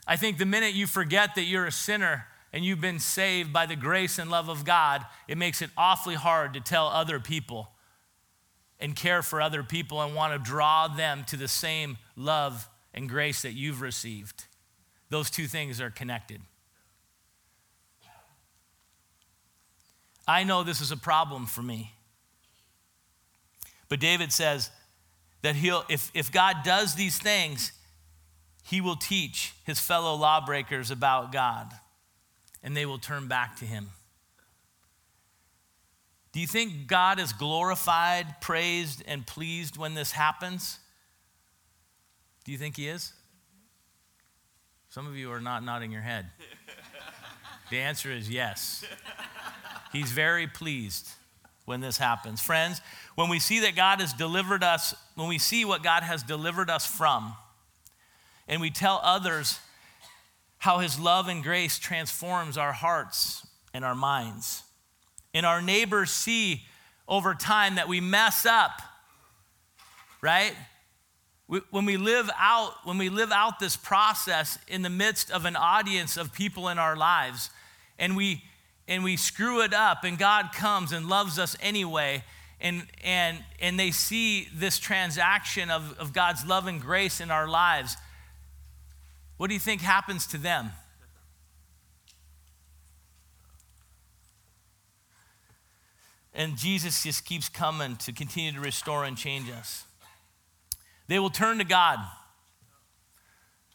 I 0.06 0.16
think 0.16 0.36
the 0.36 0.44
minute 0.44 0.74
you 0.74 0.86
forget 0.86 1.36
that 1.36 1.44
you're 1.44 1.64
a 1.64 1.72
sinner, 1.72 2.26
and 2.52 2.64
you've 2.64 2.80
been 2.80 2.98
saved 2.98 3.52
by 3.52 3.66
the 3.66 3.76
grace 3.76 4.18
and 4.18 4.30
love 4.30 4.48
of 4.48 4.64
God, 4.64 5.04
it 5.26 5.38
makes 5.38 5.62
it 5.62 5.70
awfully 5.76 6.14
hard 6.14 6.54
to 6.54 6.60
tell 6.60 6.88
other 6.88 7.18
people 7.18 7.70
and 8.78 8.94
care 8.94 9.22
for 9.22 9.40
other 9.40 9.62
people 9.62 10.02
and 10.02 10.14
want 10.14 10.32
to 10.32 10.38
draw 10.38 10.88
them 10.88 11.24
to 11.28 11.36
the 11.36 11.48
same 11.48 11.96
love 12.16 12.68
and 12.92 13.08
grace 13.08 13.42
that 13.42 13.52
you've 13.52 13.80
received. 13.80 14.44
Those 15.08 15.30
two 15.30 15.46
things 15.46 15.80
are 15.80 15.90
connected. 15.90 16.40
I 20.28 20.44
know 20.44 20.62
this 20.62 20.80
is 20.80 20.92
a 20.92 20.96
problem 20.96 21.46
for 21.46 21.62
me. 21.62 21.94
But 23.88 23.98
David 23.98 24.32
says 24.32 24.70
that 25.42 25.56
he'll, 25.56 25.84
if, 25.88 26.10
if 26.14 26.30
God 26.30 26.56
does 26.64 26.94
these 26.94 27.18
things, 27.18 27.72
he 28.64 28.80
will 28.80 28.96
teach 28.96 29.52
his 29.64 29.80
fellow 29.80 30.14
lawbreakers 30.14 30.90
about 30.90 31.32
God 31.32 31.72
and 32.62 32.76
they 32.76 32.86
will 32.86 32.98
turn 32.98 33.28
back 33.28 33.56
to 33.56 33.64
him. 33.64 33.90
Do 36.32 36.40
you 36.40 36.46
think 36.46 36.86
God 36.86 37.20
is 37.20 37.32
glorified, 37.32 38.40
praised, 38.40 39.02
and 39.06 39.26
pleased 39.26 39.76
when 39.76 39.94
this 39.94 40.12
happens? 40.12 40.78
Do 42.44 42.52
you 42.52 42.58
think 42.58 42.76
he 42.76 42.88
is? 42.88 43.12
Some 44.88 45.06
of 45.06 45.16
you 45.16 45.30
are 45.30 45.40
not 45.40 45.62
nodding 45.62 45.92
your 45.92 46.02
head. 46.02 46.26
The 47.70 47.78
answer 47.78 48.12
is 48.12 48.28
yes. 48.28 48.84
He's 49.94 50.12
very 50.12 50.46
pleased 50.46 51.08
when 51.64 51.80
this 51.80 51.96
happens. 51.96 52.38
Friends, 52.42 52.82
when 53.14 53.30
we 53.30 53.38
see 53.38 53.60
that 53.60 53.74
God 53.74 53.98
has 54.02 54.12
delivered 54.12 54.62
us, 54.62 54.94
when 55.14 55.26
we 55.26 55.38
see 55.38 55.64
what 55.64 55.82
God 55.82 56.02
has 56.02 56.22
delivered 56.22 56.68
us 56.68 56.84
from, 56.84 57.34
and 58.46 58.60
we 58.60 58.68
tell 58.68 59.00
others 59.02 59.58
how 60.62 60.78
his 60.78 61.00
love 61.00 61.26
and 61.26 61.42
grace 61.42 61.76
transforms 61.76 62.56
our 62.56 62.70
hearts 62.70 63.44
and 63.74 63.84
our 63.84 63.96
minds. 63.96 64.62
And 65.34 65.44
our 65.44 65.60
neighbors 65.60 66.12
see 66.12 66.62
over 67.08 67.34
time 67.34 67.74
that 67.74 67.88
we 67.88 68.00
mess 68.00 68.46
up, 68.46 68.80
right? 70.20 70.54
When 71.70 71.84
we 71.84 71.96
live 71.96 72.30
out, 72.38 72.74
when 72.84 72.96
we 72.96 73.08
live 73.08 73.32
out 73.32 73.58
this 73.58 73.76
process 73.76 74.56
in 74.68 74.82
the 74.82 74.88
midst 74.88 75.32
of 75.32 75.46
an 75.46 75.56
audience 75.56 76.16
of 76.16 76.32
people 76.32 76.68
in 76.68 76.78
our 76.78 76.94
lives, 76.94 77.50
and 77.98 78.16
we 78.16 78.44
and 78.86 79.02
we 79.02 79.16
screw 79.16 79.62
it 79.62 79.74
up, 79.74 80.04
and 80.04 80.16
God 80.16 80.50
comes 80.54 80.92
and 80.92 81.08
loves 81.08 81.40
us 81.40 81.56
anyway, 81.60 82.22
and 82.60 82.86
and 83.02 83.38
and 83.60 83.80
they 83.80 83.90
see 83.90 84.46
this 84.54 84.78
transaction 84.78 85.72
of, 85.72 85.98
of 85.98 86.12
God's 86.12 86.46
love 86.46 86.68
and 86.68 86.80
grace 86.80 87.20
in 87.20 87.32
our 87.32 87.48
lives 87.48 87.96
what 89.42 89.48
do 89.48 89.54
you 89.54 89.60
think 89.60 89.80
happens 89.80 90.24
to 90.28 90.38
them? 90.38 90.70
And 96.32 96.56
Jesus 96.56 97.02
just 97.02 97.24
keeps 97.24 97.48
coming 97.48 97.96
to 97.96 98.12
continue 98.12 98.52
to 98.52 98.60
restore 98.60 99.02
and 99.02 99.16
change 99.16 99.50
us. 99.50 99.84
They 101.08 101.18
will 101.18 101.28
turn 101.28 101.58
to 101.58 101.64
God. 101.64 101.98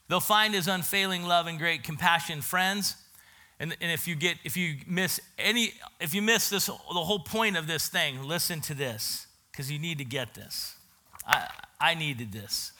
They'll 0.07 0.21
find 0.21 0.53
his 0.53 0.69
unfailing 0.69 1.25
love 1.25 1.47
and 1.47 1.59
great 1.59 1.83
compassion, 1.83 2.39
friends. 2.39 2.95
And, 3.59 3.75
and 3.81 3.91
if 3.91 4.07
you 4.07 4.15
get 4.15 4.37
if 4.45 4.55
you 4.55 4.77
miss 4.87 5.19
any 5.37 5.73
if 5.99 6.15
you 6.15 6.21
miss 6.21 6.49
this 6.49 6.67
the 6.67 6.71
whole 6.71 7.19
point 7.19 7.57
of 7.57 7.67
this 7.67 7.89
thing, 7.89 8.23
listen 8.23 8.61
to 8.61 8.73
this 8.73 9.27
because 9.51 9.69
you 9.69 9.79
need 9.79 9.97
to 9.97 10.05
get 10.05 10.33
this. 10.33 10.77
I 11.27 11.49
I 11.77 11.93
needed 11.93 12.31
this 12.31 12.71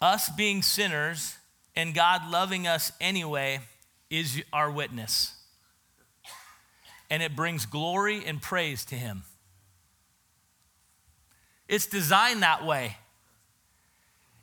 us 0.00 0.28
being 0.28 0.62
sinners 0.62 1.36
and 1.74 1.94
God 1.94 2.30
loving 2.30 2.66
us 2.66 2.92
anyway 3.00 3.60
is 4.10 4.42
our 4.52 4.70
witness. 4.70 5.34
And 7.10 7.22
it 7.22 7.36
brings 7.36 7.66
glory 7.66 8.24
and 8.24 8.42
praise 8.42 8.84
to 8.86 8.94
Him. 8.94 9.22
It's 11.68 11.86
designed 11.86 12.42
that 12.42 12.64
way. 12.64 12.96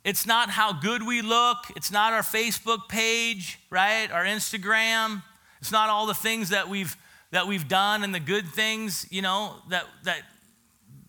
It's 0.04 0.26
not 0.26 0.50
how 0.50 0.72
good 0.72 1.06
we 1.06 1.22
look, 1.22 1.58
it's 1.76 1.90
not 1.90 2.12
our 2.12 2.22
Facebook 2.22 2.88
page, 2.88 3.58
right? 3.70 4.10
Our 4.10 4.24
Instagram. 4.24 5.22
It's 5.60 5.72
not 5.72 5.88
all 5.88 6.04
the 6.04 6.14
things 6.14 6.50
that 6.50 6.68
we've 6.68 6.94
that 7.30 7.46
we've 7.46 7.66
done 7.66 8.04
and 8.04 8.14
the 8.14 8.20
good 8.20 8.46
things, 8.46 9.06
you 9.10 9.22
know, 9.22 9.56
that 9.70 9.86
that 10.02 10.22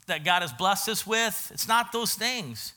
that 0.08 0.24
God 0.24 0.44
has 0.44 0.54
blessed 0.54 0.88
us 0.88 1.06
with. 1.06 1.52
It's 1.54 1.68
not 1.68 1.92
those 1.92 2.16
things. 2.16 2.74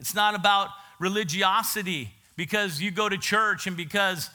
It's 0.00 0.14
not 0.14 0.34
about 0.34 0.68
religiosity 0.98 2.10
because 2.36 2.80
you 2.80 2.90
go 2.90 3.08
to 3.08 3.18
church 3.18 3.66
and 3.66 3.76
because, 3.76 4.30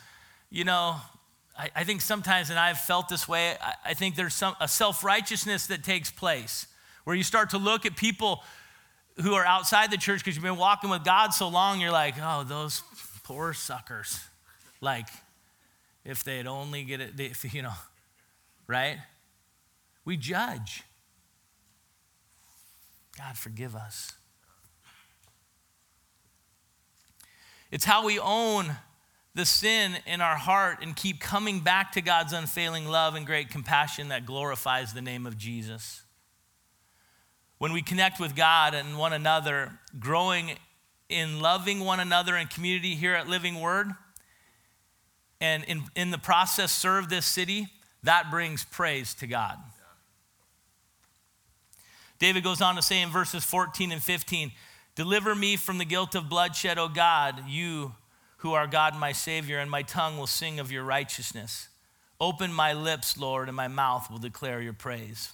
you 0.49 0.63
know, 0.63 0.97
I, 1.57 1.69
I 1.75 1.83
think 1.83 2.01
sometimes, 2.01 2.49
and 2.49 2.59
I've 2.59 2.79
felt 2.79 3.09
this 3.09 3.27
way, 3.27 3.55
I, 3.61 3.73
I 3.85 3.93
think 3.93 4.15
there's 4.15 4.33
some, 4.33 4.55
a 4.59 4.67
self 4.67 5.03
righteousness 5.03 5.67
that 5.67 5.83
takes 5.83 6.11
place 6.11 6.67
where 7.03 7.15
you 7.15 7.23
start 7.23 7.51
to 7.51 7.57
look 7.57 7.85
at 7.85 7.95
people 7.95 8.43
who 9.21 9.33
are 9.33 9.45
outside 9.45 9.91
the 9.91 9.97
church 9.97 10.19
because 10.19 10.35
you've 10.35 10.43
been 10.43 10.57
walking 10.57 10.89
with 10.89 11.03
God 11.03 11.33
so 11.33 11.47
long, 11.47 11.79
you're 11.79 11.91
like, 11.91 12.15
oh, 12.19 12.43
those 12.43 12.81
poor 13.23 13.53
suckers. 13.53 14.19
Like, 14.81 15.07
if 16.03 16.23
they'd 16.23 16.47
only 16.47 16.83
get 16.83 16.99
it, 16.99 17.19
if, 17.19 17.53
you 17.53 17.61
know, 17.61 17.73
right? 18.67 18.97
We 20.03 20.17
judge. 20.17 20.83
God, 23.17 23.37
forgive 23.37 23.75
us. 23.75 24.13
It's 27.73 27.85
how 27.85 28.05
we 28.05 28.19
own 28.19 28.77
the 29.33 29.47
sin 29.47 29.95
in 30.05 30.21
our 30.21 30.35
heart 30.35 30.83
and 30.83 30.95
keep 30.95 31.19
coming 31.19 31.61
back 31.61 31.93
to 31.93 32.01
God's 32.01 32.31
unfailing 32.31 32.87
love 32.87 33.15
and 33.15 33.25
great 33.25 33.49
compassion 33.49 34.09
that 34.09 34.27
glorifies 34.27 34.93
the 34.93 35.01
name 35.01 35.25
of 35.25 35.39
Jesus. 35.39 36.03
When 37.57 37.73
we 37.73 37.81
connect 37.81 38.19
with 38.19 38.35
God 38.35 38.75
and 38.75 38.99
one 38.99 39.11
another, 39.11 39.79
growing 39.97 40.51
in 41.09 41.39
loving 41.39 41.79
one 41.79 41.99
another 41.99 42.35
in 42.35 42.45
community 42.45 42.93
here 42.93 43.15
at 43.15 43.27
Living 43.27 43.59
Word, 43.59 43.87
and 45.41 45.63
in, 45.63 45.85
in 45.95 46.11
the 46.11 46.19
process 46.19 46.71
serve 46.71 47.09
this 47.09 47.25
city, 47.25 47.69
that 48.03 48.29
brings 48.29 48.65
praise 48.65 49.15
to 49.15 49.25
God. 49.25 49.57
David 52.19 52.43
goes 52.43 52.61
on 52.61 52.75
to 52.75 52.83
say 52.83 53.01
in 53.01 53.09
verses 53.09 53.43
14 53.43 53.91
and 53.91 54.03
15, 54.03 54.51
Deliver 54.95 55.33
me 55.33 55.55
from 55.55 55.79
the 55.79 55.85
guilt 55.85 56.13
of 56.15 56.29
bloodshed, 56.29 56.77
O 56.77 56.87
God, 56.87 57.47
you 57.47 57.93
who 58.37 58.53
are 58.53 58.67
God 58.67 58.95
my 58.95 59.11
Savior, 59.11 59.59
and 59.59 59.71
my 59.71 59.81
tongue 59.81 60.17
will 60.17 60.27
sing 60.27 60.59
of 60.59 60.71
your 60.71 60.83
righteousness. 60.83 61.69
Open 62.19 62.53
my 62.53 62.73
lips, 62.73 63.17
Lord, 63.17 63.47
and 63.47 63.55
my 63.55 63.67
mouth 63.67 64.11
will 64.11 64.19
declare 64.19 64.61
your 64.61 64.73
praise. 64.73 65.33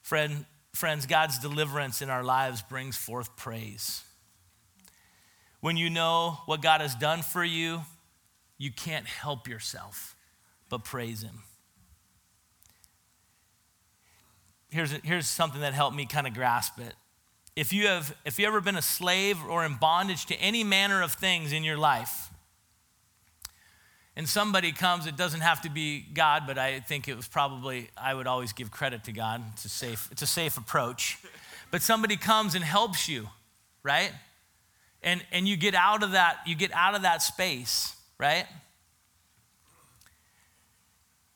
Friend, 0.00 0.44
friends, 0.72 1.06
God's 1.06 1.38
deliverance 1.38 2.02
in 2.02 2.10
our 2.10 2.24
lives 2.24 2.62
brings 2.62 2.96
forth 2.96 3.36
praise. 3.36 4.02
When 5.60 5.76
you 5.76 5.90
know 5.90 6.38
what 6.46 6.62
God 6.62 6.80
has 6.80 6.94
done 6.96 7.22
for 7.22 7.44
you, 7.44 7.82
you 8.58 8.72
can't 8.72 9.06
help 9.06 9.46
yourself 9.46 10.16
but 10.68 10.84
praise 10.84 11.22
Him. 11.22 11.42
Here's, 14.70 14.90
here's 15.04 15.26
something 15.28 15.60
that 15.60 15.74
helped 15.74 15.94
me 15.94 16.06
kind 16.06 16.26
of 16.26 16.34
grasp 16.34 16.80
it 16.80 16.94
if 17.54 17.72
you 17.72 17.86
have 17.86 18.16
if 18.24 18.38
you 18.38 18.46
ever 18.46 18.60
been 18.60 18.76
a 18.76 18.82
slave 18.82 19.38
or 19.48 19.64
in 19.64 19.76
bondage 19.76 20.26
to 20.26 20.34
any 20.36 20.64
manner 20.64 21.02
of 21.02 21.12
things 21.12 21.52
in 21.52 21.64
your 21.64 21.76
life 21.76 22.30
and 24.16 24.28
somebody 24.28 24.72
comes 24.72 25.06
it 25.06 25.16
doesn't 25.16 25.40
have 25.40 25.60
to 25.62 25.70
be 25.70 26.00
god 26.14 26.44
but 26.46 26.58
i 26.58 26.80
think 26.80 27.08
it 27.08 27.16
was 27.16 27.28
probably 27.28 27.88
i 27.96 28.12
would 28.14 28.26
always 28.26 28.52
give 28.52 28.70
credit 28.70 29.04
to 29.04 29.12
god. 29.12 29.42
It's 29.52 29.64
a 29.64 29.68
safe 29.68 30.08
it's 30.10 30.22
a 30.22 30.26
safe 30.26 30.56
approach. 30.56 31.18
But 31.70 31.80
somebody 31.80 32.16
comes 32.16 32.54
and 32.54 32.64
helps 32.64 33.08
you 33.08 33.28
right? 33.82 34.12
And 35.02 35.24
and 35.32 35.48
you 35.48 35.56
get 35.56 35.74
out 35.74 36.02
of 36.02 36.12
that 36.12 36.38
you 36.46 36.54
get 36.54 36.72
out 36.72 36.94
of 36.94 37.02
that 37.02 37.22
space 37.22 37.96
right? 38.18 38.46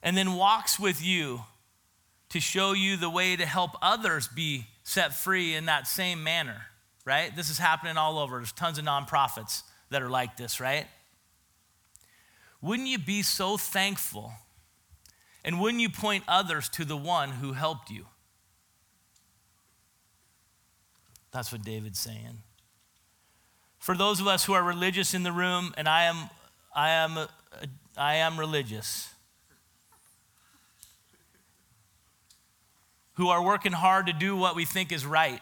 And 0.02 0.16
then 0.16 0.34
walks 0.34 0.78
with 0.78 1.04
you 1.04 1.40
to 2.28 2.38
show 2.38 2.72
you 2.72 2.96
the 2.96 3.10
way 3.10 3.34
to 3.34 3.44
help 3.44 3.72
others 3.82 4.28
be 4.28 4.66
set 4.86 5.12
free 5.12 5.52
in 5.56 5.66
that 5.66 5.88
same 5.88 6.22
manner, 6.22 6.62
right? 7.04 7.34
This 7.34 7.50
is 7.50 7.58
happening 7.58 7.96
all 7.96 8.20
over. 8.20 8.36
There's 8.36 8.52
tons 8.52 8.78
of 8.78 8.84
nonprofits 8.84 9.62
that 9.90 10.00
are 10.00 10.08
like 10.08 10.36
this, 10.36 10.60
right? 10.60 10.86
Wouldn't 12.62 12.86
you 12.86 12.96
be 12.96 13.22
so 13.22 13.56
thankful? 13.56 14.32
And 15.44 15.60
wouldn't 15.60 15.80
you 15.80 15.88
point 15.88 16.22
others 16.28 16.68
to 16.70 16.84
the 16.84 16.96
one 16.96 17.30
who 17.30 17.52
helped 17.52 17.90
you? 17.90 18.06
That's 21.32 21.50
what 21.50 21.64
David's 21.64 21.98
saying. 21.98 22.42
For 23.80 23.96
those 23.96 24.20
of 24.20 24.28
us 24.28 24.44
who 24.44 24.52
are 24.52 24.62
religious 24.62 25.14
in 25.14 25.24
the 25.24 25.32
room, 25.32 25.74
and 25.76 25.88
I 25.88 26.04
am, 26.04 26.30
I 26.72 26.90
am, 26.90 27.26
I 27.96 28.14
am 28.14 28.38
religious. 28.38 29.08
Who 33.16 33.28
are 33.28 33.42
working 33.42 33.72
hard 33.72 34.06
to 34.06 34.12
do 34.12 34.36
what 34.36 34.54
we 34.54 34.64
think 34.64 34.92
is 34.92 35.04
right, 35.04 35.40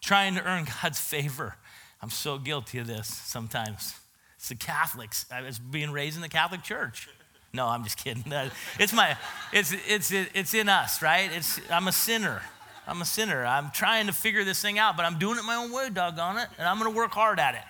trying 0.00 0.34
to 0.34 0.44
earn 0.44 0.66
God's 0.82 1.00
favor. 1.00 1.56
I'm 2.00 2.10
so 2.10 2.38
guilty 2.38 2.78
of 2.78 2.86
this 2.86 3.08
sometimes. 3.08 3.94
It's 4.36 4.48
the 4.48 4.54
Catholics. 4.54 5.26
I 5.30 5.42
was 5.42 5.58
being 5.58 5.92
raised 5.92 6.16
in 6.16 6.22
the 6.22 6.28
Catholic 6.28 6.62
Church. 6.62 7.08
No, 7.54 7.66
I'm 7.66 7.84
just 7.84 8.02
kidding. 8.02 8.24
It's 8.78 8.92
my, 8.92 9.16
it's, 9.52 9.74
it's, 9.86 10.10
it's 10.10 10.54
in 10.54 10.68
us, 10.68 11.02
right? 11.02 11.30
It's, 11.32 11.60
I'm 11.70 11.86
a 11.88 11.92
sinner. 11.92 12.42
I'm 12.86 13.00
a 13.00 13.04
sinner. 13.04 13.44
I'm 13.44 13.70
trying 13.70 14.06
to 14.06 14.12
figure 14.12 14.42
this 14.42 14.60
thing 14.60 14.78
out, 14.78 14.96
but 14.96 15.04
I'm 15.04 15.18
doing 15.18 15.38
it 15.38 15.44
my 15.44 15.54
own 15.54 15.72
way, 15.72 15.90
doggone 15.90 16.38
it, 16.38 16.48
and 16.58 16.66
I'm 16.66 16.78
going 16.78 16.90
to 16.90 16.96
work 16.96 17.12
hard 17.12 17.38
at 17.38 17.54
it. 17.54 17.62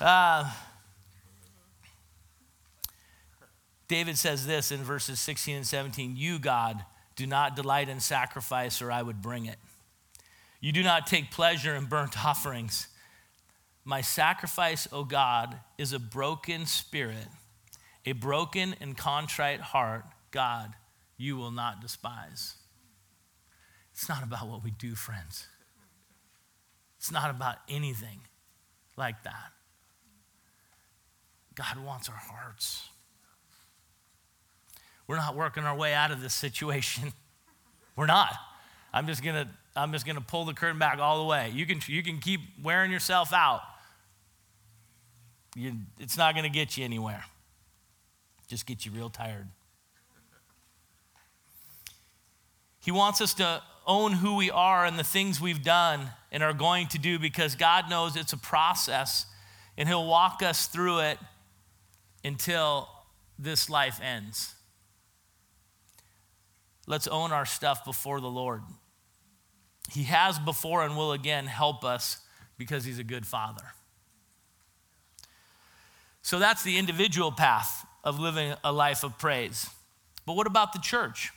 Uh, 0.00 0.50
David 3.88 4.16
says 4.16 4.46
this 4.46 4.70
in 4.70 4.78
verses 4.82 5.20
16 5.20 5.56
and 5.56 5.66
17 5.66 6.16
You, 6.16 6.38
God, 6.38 6.84
do 7.16 7.26
not 7.26 7.56
delight 7.56 7.88
in 7.88 8.00
sacrifice, 8.00 8.80
or 8.80 8.90
I 8.90 9.02
would 9.02 9.20
bring 9.22 9.46
it. 9.46 9.58
You 10.60 10.72
do 10.72 10.82
not 10.82 11.06
take 11.06 11.30
pleasure 11.30 11.74
in 11.74 11.86
burnt 11.86 12.24
offerings. 12.24 12.88
My 13.84 14.00
sacrifice, 14.00 14.86
O 14.92 15.04
God, 15.04 15.58
is 15.76 15.92
a 15.92 15.98
broken 15.98 16.66
spirit, 16.66 17.26
a 18.06 18.12
broken 18.12 18.76
and 18.80 18.96
contrite 18.96 19.60
heart. 19.60 20.04
God, 20.30 20.74
you 21.16 21.36
will 21.36 21.50
not 21.50 21.80
despise. 21.80 22.54
It's 23.92 24.08
not 24.08 24.22
about 24.22 24.48
what 24.48 24.62
we 24.62 24.70
do, 24.70 24.94
friends. 24.94 25.46
It's 26.98 27.10
not 27.10 27.30
about 27.30 27.56
anything 27.68 28.20
like 28.96 29.24
that. 29.24 29.52
God 31.54 31.84
wants 31.84 32.08
our 32.08 32.14
hearts. 32.14 32.88
We're 35.12 35.18
not 35.18 35.36
working 35.36 35.64
our 35.64 35.76
way 35.76 35.92
out 35.92 36.10
of 36.10 36.22
this 36.22 36.32
situation. 36.32 37.12
We're 37.96 38.06
not. 38.06 38.32
I'm 38.94 39.06
just 39.06 39.22
gonna, 39.22 39.46
I'm 39.76 39.92
just 39.92 40.06
gonna 40.06 40.22
pull 40.22 40.46
the 40.46 40.54
curtain 40.54 40.78
back 40.78 41.00
all 41.00 41.18
the 41.18 41.28
way. 41.28 41.52
You 41.54 41.66
can, 41.66 41.80
you 41.86 42.02
can 42.02 42.16
keep 42.16 42.40
wearing 42.62 42.90
yourself 42.90 43.30
out. 43.30 43.60
You, 45.54 45.74
it's 46.00 46.16
not 46.16 46.34
gonna 46.34 46.48
get 46.48 46.78
you 46.78 46.86
anywhere. 46.86 47.26
Just 48.48 48.64
get 48.64 48.86
you 48.86 48.92
real 48.92 49.10
tired. 49.10 49.48
He 52.80 52.90
wants 52.90 53.20
us 53.20 53.34
to 53.34 53.62
own 53.86 54.12
who 54.12 54.36
we 54.36 54.50
are 54.50 54.86
and 54.86 54.98
the 54.98 55.04
things 55.04 55.42
we've 55.42 55.62
done 55.62 56.08
and 56.30 56.42
are 56.42 56.54
going 56.54 56.86
to 56.86 56.98
do 56.98 57.18
because 57.18 57.54
God 57.54 57.90
knows 57.90 58.16
it's 58.16 58.32
a 58.32 58.38
process 58.38 59.26
and 59.76 59.86
He'll 59.90 60.06
walk 60.06 60.42
us 60.42 60.68
through 60.68 61.00
it 61.00 61.18
until 62.24 62.88
this 63.38 63.68
life 63.68 64.00
ends. 64.02 64.54
Let's 66.86 67.06
own 67.06 67.32
our 67.32 67.46
stuff 67.46 67.84
before 67.84 68.20
the 68.20 68.30
Lord. 68.30 68.62
He 69.90 70.04
has 70.04 70.38
before 70.38 70.82
and 70.84 70.96
will 70.96 71.12
again 71.12 71.46
help 71.46 71.84
us 71.84 72.18
because 72.58 72.84
He's 72.84 72.98
a 72.98 73.04
good 73.04 73.26
Father. 73.26 73.64
So 76.22 76.38
that's 76.38 76.62
the 76.62 76.78
individual 76.78 77.32
path 77.32 77.86
of 78.04 78.18
living 78.18 78.54
a 78.64 78.72
life 78.72 79.04
of 79.04 79.18
praise. 79.18 79.68
But 80.24 80.34
what 80.34 80.46
about 80.46 80.72
the 80.72 80.78
church? 80.78 81.30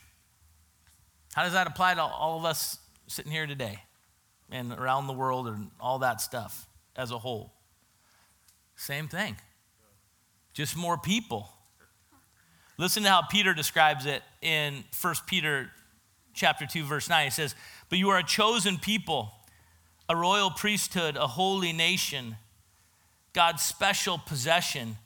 How 1.34 1.42
does 1.42 1.52
that 1.52 1.66
apply 1.66 1.94
to 1.94 2.02
all 2.02 2.38
of 2.38 2.44
us 2.44 2.78
sitting 3.08 3.32
here 3.32 3.46
today 3.46 3.80
and 4.50 4.72
around 4.72 5.06
the 5.06 5.12
world 5.12 5.48
and 5.48 5.70
all 5.80 5.98
that 6.00 6.20
stuff 6.20 6.66
as 6.94 7.10
a 7.10 7.18
whole? 7.18 7.52
Same 8.76 9.08
thing. 9.08 9.36
Just 10.54 10.76
more 10.76 10.96
people 10.96 11.50
Listen 12.78 13.02
to 13.04 13.10
how 13.10 13.22
Peter 13.22 13.54
describes 13.54 14.04
it 14.06 14.22
in 14.42 14.84
1 15.00 15.14
Peter 15.26 15.70
chapter 16.34 16.66
2 16.66 16.84
verse 16.84 17.08
9. 17.08 17.24
He 17.24 17.30
says, 17.30 17.54
"But 17.88 17.98
you 17.98 18.10
are 18.10 18.18
a 18.18 18.24
chosen 18.24 18.78
people, 18.78 19.32
a 20.08 20.16
royal 20.16 20.50
priesthood, 20.50 21.16
a 21.16 21.26
holy 21.26 21.72
nation, 21.72 22.36
God's 23.32 23.62
special 23.62 24.18
possession, 24.18 24.98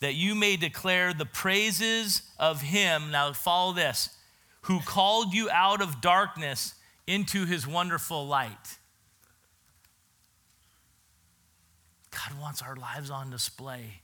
that 0.00 0.14
you 0.14 0.34
may 0.34 0.56
declare 0.56 1.14
the 1.14 1.26
praises 1.26 2.22
of 2.38 2.62
him." 2.62 3.10
Now 3.10 3.32
follow 3.32 3.72
this. 3.72 4.10
Who 4.62 4.80
called 4.80 5.32
you 5.32 5.48
out 5.50 5.80
of 5.80 6.00
darkness 6.00 6.74
into 7.06 7.46
his 7.46 7.66
wonderful 7.66 8.26
light. 8.26 8.78
God 12.10 12.38
wants 12.40 12.62
our 12.62 12.74
lives 12.74 13.10
on 13.10 13.30
display. 13.30 14.02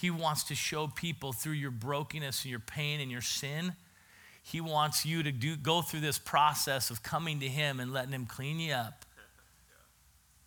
He 0.00 0.12
wants 0.12 0.44
to 0.44 0.54
show 0.54 0.86
people 0.86 1.32
through 1.32 1.54
your 1.54 1.72
brokenness 1.72 2.44
and 2.44 2.50
your 2.50 2.60
pain 2.60 3.00
and 3.00 3.10
your 3.10 3.20
sin. 3.20 3.72
He 4.44 4.60
wants 4.60 5.04
you 5.04 5.24
to 5.24 5.32
do, 5.32 5.56
go 5.56 5.82
through 5.82 6.00
this 6.00 6.20
process 6.20 6.90
of 6.90 7.02
coming 7.02 7.40
to 7.40 7.48
Him 7.48 7.80
and 7.80 7.92
letting 7.92 8.12
Him 8.12 8.24
clean 8.24 8.60
you 8.60 8.74
up. 8.74 9.04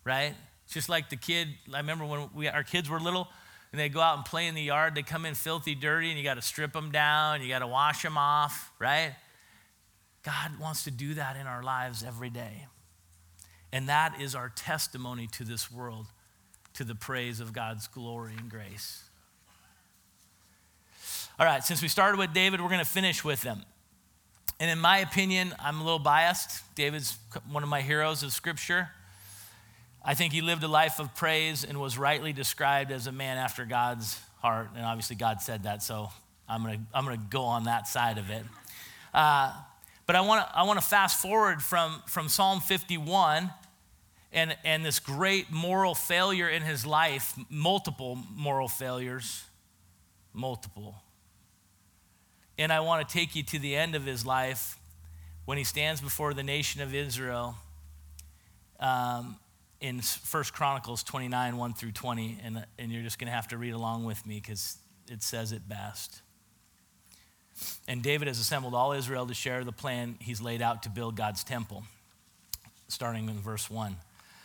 Right? 0.04 0.32
Just 0.70 0.88
like 0.88 1.10
the 1.10 1.16
kid, 1.16 1.48
I 1.70 1.76
remember 1.76 2.06
when 2.06 2.30
we, 2.34 2.48
our 2.48 2.62
kids 2.62 2.88
were 2.88 2.98
little 2.98 3.28
and 3.72 3.80
they 3.80 3.90
go 3.90 4.00
out 4.00 4.16
and 4.16 4.24
play 4.24 4.46
in 4.46 4.54
the 4.54 4.62
yard, 4.62 4.94
they 4.94 5.02
come 5.02 5.26
in 5.26 5.34
filthy, 5.34 5.74
dirty, 5.74 6.08
and 6.08 6.16
you 6.16 6.24
got 6.24 6.34
to 6.34 6.42
strip 6.42 6.72
them 6.72 6.90
down, 6.90 7.42
you 7.42 7.48
got 7.48 7.58
to 7.58 7.66
wash 7.66 8.02
them 8.02 8.16
off, 8.16 8.72
right? 8.78 9.14
God 10.22 10.58
wants 10.58 10.84
to 10.84 10.90
do 10.90 11.12
that 11.14 11.36
in 11.36 11.46
our 11.46 11.62
lives 11.62 12.02
every 12.02 12.30
day. 12.30 12.68
And 13.70 13.86
that 13.90 14.18
is 14.18 14.34
our 14.34 14.48
testimony 14.48 15.26
to 15.32 15.44
this 15.44 15.70
world, 15.70 16.06
to 16.72 16.84
the 16.84 16.94
praise 16.94 17.38
of 17.38 17.52
God's 17.52 17.86
glory 17.86 18.32
and 18.38 18.50
grace. 18.50 19.04
All 21.42 21.48
right, 21.48 21.64
since 21.64 21.82
we 21.82 21.88
started 21.88 22.18
with 22.18 22.32
David, 22.32 22.60
we're 22.60 22.68
going 22.68 22.78
to 22.78 22.84
finish 22.84 23.24
with 23.24 23.42
him. 23.42 23.64
And 24.60 24.70
in 24.70 24.78
my 24.78 24.98
opinion, 24.98 25.52
I'm 25.58 25.80
a 25.80 25.82
little 25.82 25.98
biased. 25.98 26.62
David's 26.76 27.18
one 27.50 27.64
of 27.64 27.68
my 27.68 27.80
heroes 27.80 28.22
of 28.22 28.30
Scripture. 28.30 28.90
I 30.04 30.14
think 30.14 30.32
he 30.32 30.40
lived 30.40 30.62
a 30.62 30.68
life 30.68 31.00
of 31.00 31.16
praise 31.16 31.64
and 31.64 31.80
was 31.80 31.98
rightly 31.98 32.32
described 32.32 32.92
as 32.92 33.08
a 33.08 33.10
man 33.10 33.38
after 33.38 33.64
God's 33.64 34.20
heart. 34.40 34.68
And 34.76 34.84
obviously, 34.84 35.16
God 35.16 35.42
said 35.42 35.64
that, 35.64 35.82
so 35.82 36.10
I'm 36.48 36.62
going 36.62 36.78
to 36.78 36.84
I'm 36.94 37.06
to 37.06 37.16
go 37.16 37.42
on 37.42 37.64
that 37.64 37.88
side 37.88 38.18
of 38.18 38.30
it. 38.30 38.44
Uh, 39.12 39.52
but 40.06 40.14
I 40.14 40.20
want 40.20 40.48
to 40.48 40.56
I 40.56 40.80
fast 40.80 41.20
forward 41.20 41.60
from, 41.60 42.04
from 42.06 42.28
Psalm 42.28 42.60
51 42.60 43.50
and, 44.32 44.56
and 44.64 44.86
this 44.86 45.00
great 45.00 45.50
moral 45.50 45.96
failure 45.96 46.48
in 46.48 46.62
his 46.62 46.86
life, 46.86 47.34
multiple 47.50 48.16
moral 48.36 48.68
failures, 48.68 49.42
multiple. 50.32 51.02
And 52.62 52.72
I 52.72 52.78
want 52.78 53.08
to 53.08 53.12
take 53.12 53.34
you 53.34 53.42
to 53.42 53.58
the 53.58 53.74
end 53.74 53.96
of 53.96 54.04
his 54.04 54.24
life 54.24 54.78
when 55.46 55.58
he 55.58 55.64
stands 55.64 56.00
before 56.00 56.32
the 56.32 56.44
nation 56.44 56.80
of 56.80 56.94
Israel 56.94 57.56
um, 58.78 59.34
in 59.80 60.00
First 60.00 60.52
Chronicles 60.52 61.02
29, 61.02 61.56
1 61.56 61.74
through 61.74 61.90
20. 61.90 62.38
And, 62.44 62.64
and 62.78 62.92
you're 62.92 63.02
just 63.02 63.18
going 63.18 63.26
to 63.26 63.34
have 63.34 63.48
to 63.48 63.58
read 63.58 63.72
along 63.72 64.04
with 64.04 64.24
me 64.24 64.36
because 64.36 64.76
it 65.10 65.24
says 65.24 65.50
it 65.50 65.68
best. 65.68 66.22
And 67.88 68.00
David 68.00 68.28
has 68.28 68.38
assembled 68.38 68.74
all 68.74 68.92
Israel 68.92 69.26
to 69.26 69.34
share 69.34 69.64
the 69.64 69.72
plan 69.72 70.14
he's 70.20 70.40
laid 70.40 70.62
out 70.62 70.84
to 70.84 70.88
build 70.88 71.16
God's 71.16 71.42
temple, 71.42 71.82
starting 72.86 73.28
in 73.28 73.40
verse 73.40 73.68
1. 73.68 73.96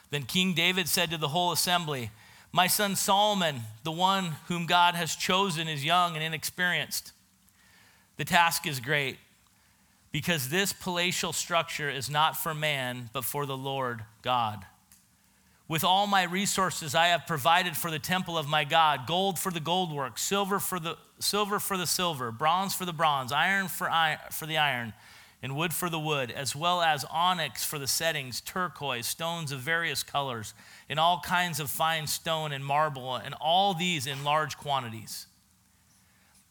Then 0.09 0.23
King 0.23 0.55
David 0.55 0.89
said 0.89 1.11
to 1.11 1.17
the 1.17 1.27
whole 1.27 1.51
assembly, 1.51 2.09
My 2.51 2.65
son 2.65 2.95
Solomon, 2.95 3.61
the 3.83 3.91
one 3.91 4.37
whom 4.47 4.65
God 4.65 4.95
has 4.95 5.15
chosen, 5.15 5.67
is 5.67 5.85
young 5.85 6.15
and 6.15 6.23
inexperienced. 6.23 7.11
The 8.17 8.25
task 8.25 8.67
is 8.67 8.79
great 8.79 9.17
because 10.11 10.49
this 10.49 10.73
palatial 10.73 11.33
structure 11.33 11.89
is 11.89 12.09
not 12.09 12.35
for 12.37 12.53
man, 12.53 13.09
but 13.13 13.23
for 13.23 13.45
the 13.45 13.57
Lord 13.57 14.03
God. 14.21 14.65
With 15.67 15.83
all 15.83 16.07
my 16.07 16.23
resources, 16.23 16.95
I 16.95 17.07
have 17.07 17.27
provided 17.27 17.75
for 17.75 17.91
the 17.91 17.99
temple 17.99 18.37
of 18.37 18.47
my 18.47 18.63
God 18.63 19.05
gold 19.05 19.37
for 19.37 19.51
the 19.51 19.59
gold 19.59 19.93
work, 19.93 20.17
silver 20.17 20.59
for 20.59 20.79
the, 20.79 20.97
silver 21.19 21.59
for 21.59 21.77
the 21.77 21.87
silver, 21.87 22.31
bronze 22.31 22.73
for 22.73 22.85
the 22.85 22.93
bronze, 22.93 23.31
iron 23.31 23.67
for, 23.67 23.89
iron 23.89 24.19
for 24.31 24.45
the 24.45 24.57
iron 24.57 24.93
and 25.43 25.55
wood 25.55 25.73
for 25.73 25.89
the 25.89 25.99
wood, 25.99 26.31
as 26.31 26.55
well 26.55 26.81
as 26.81 27.05
onyx 27.05 27.63
for 27.63 27.77
the 27.77 27.87
settings, 27.87 28.41
turquoise, 28.41 29.05
stones 29.05 29.51
of 29.51 29.59
various 29.59 30.01
colors, 30.01 30.53
and 30.89 30.99
all 30.99 31.19
kinds 31.19 31.59
of 31.59 31.69
fine 31.69 32.07
stone 32.07 32.51
and 32.51 32.65
marble, 32.65 33.15
and 33.15 33.35
all 33.39 33.73
these 33.73 34.07
in 34.07 34.23
large 34.23 34.57
quantities. 34.57 35.27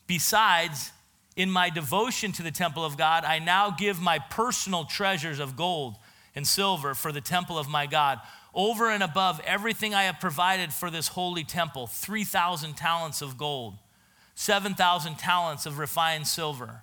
Besides, 0.06 0.92
in 1.36 1.50
my 1.50 1.70
devotion 1.70 2.32
to 2.32 2.42
the 2.42 2.50
temple 2.50 2.84
of 2.84 2.96
God, 2.96 3.24
I 3.24 3.38
now 3.38 3.70
give 3.70 4.00
my 4.00 4.18
personal 4.18 4.84
treasures 4.84 5.38
of 5.38 5.54
gold 5.54 5.96
and 6.34 6.46
silver 6.46 6.94
for 6.94 7.12
the 7.12 7.20
temple 7.20 7.58
of 7.58 7.68
my 7.68 7.86
God, 7.86 8.18
over 8.54 8.90
and 8.90 9.02
above 9.02 9.40
everything 9.44 9.94
I 9.94 10.04
have 10.04 10.18
provided 10.18 10.72
for 10.72 10.90
this 10.90 11.08
holy 11.08 11.44
temple 11.44 11.86
3,000 11.86 12.74
talents 12.74 13.20
of 13.20 13.36
gold, 13.36 13.74
7,000 14.34 15.18
talents 15.18 15.66
of 15.66 15.78
refined 15.78 16.26
silver 16.26 16.82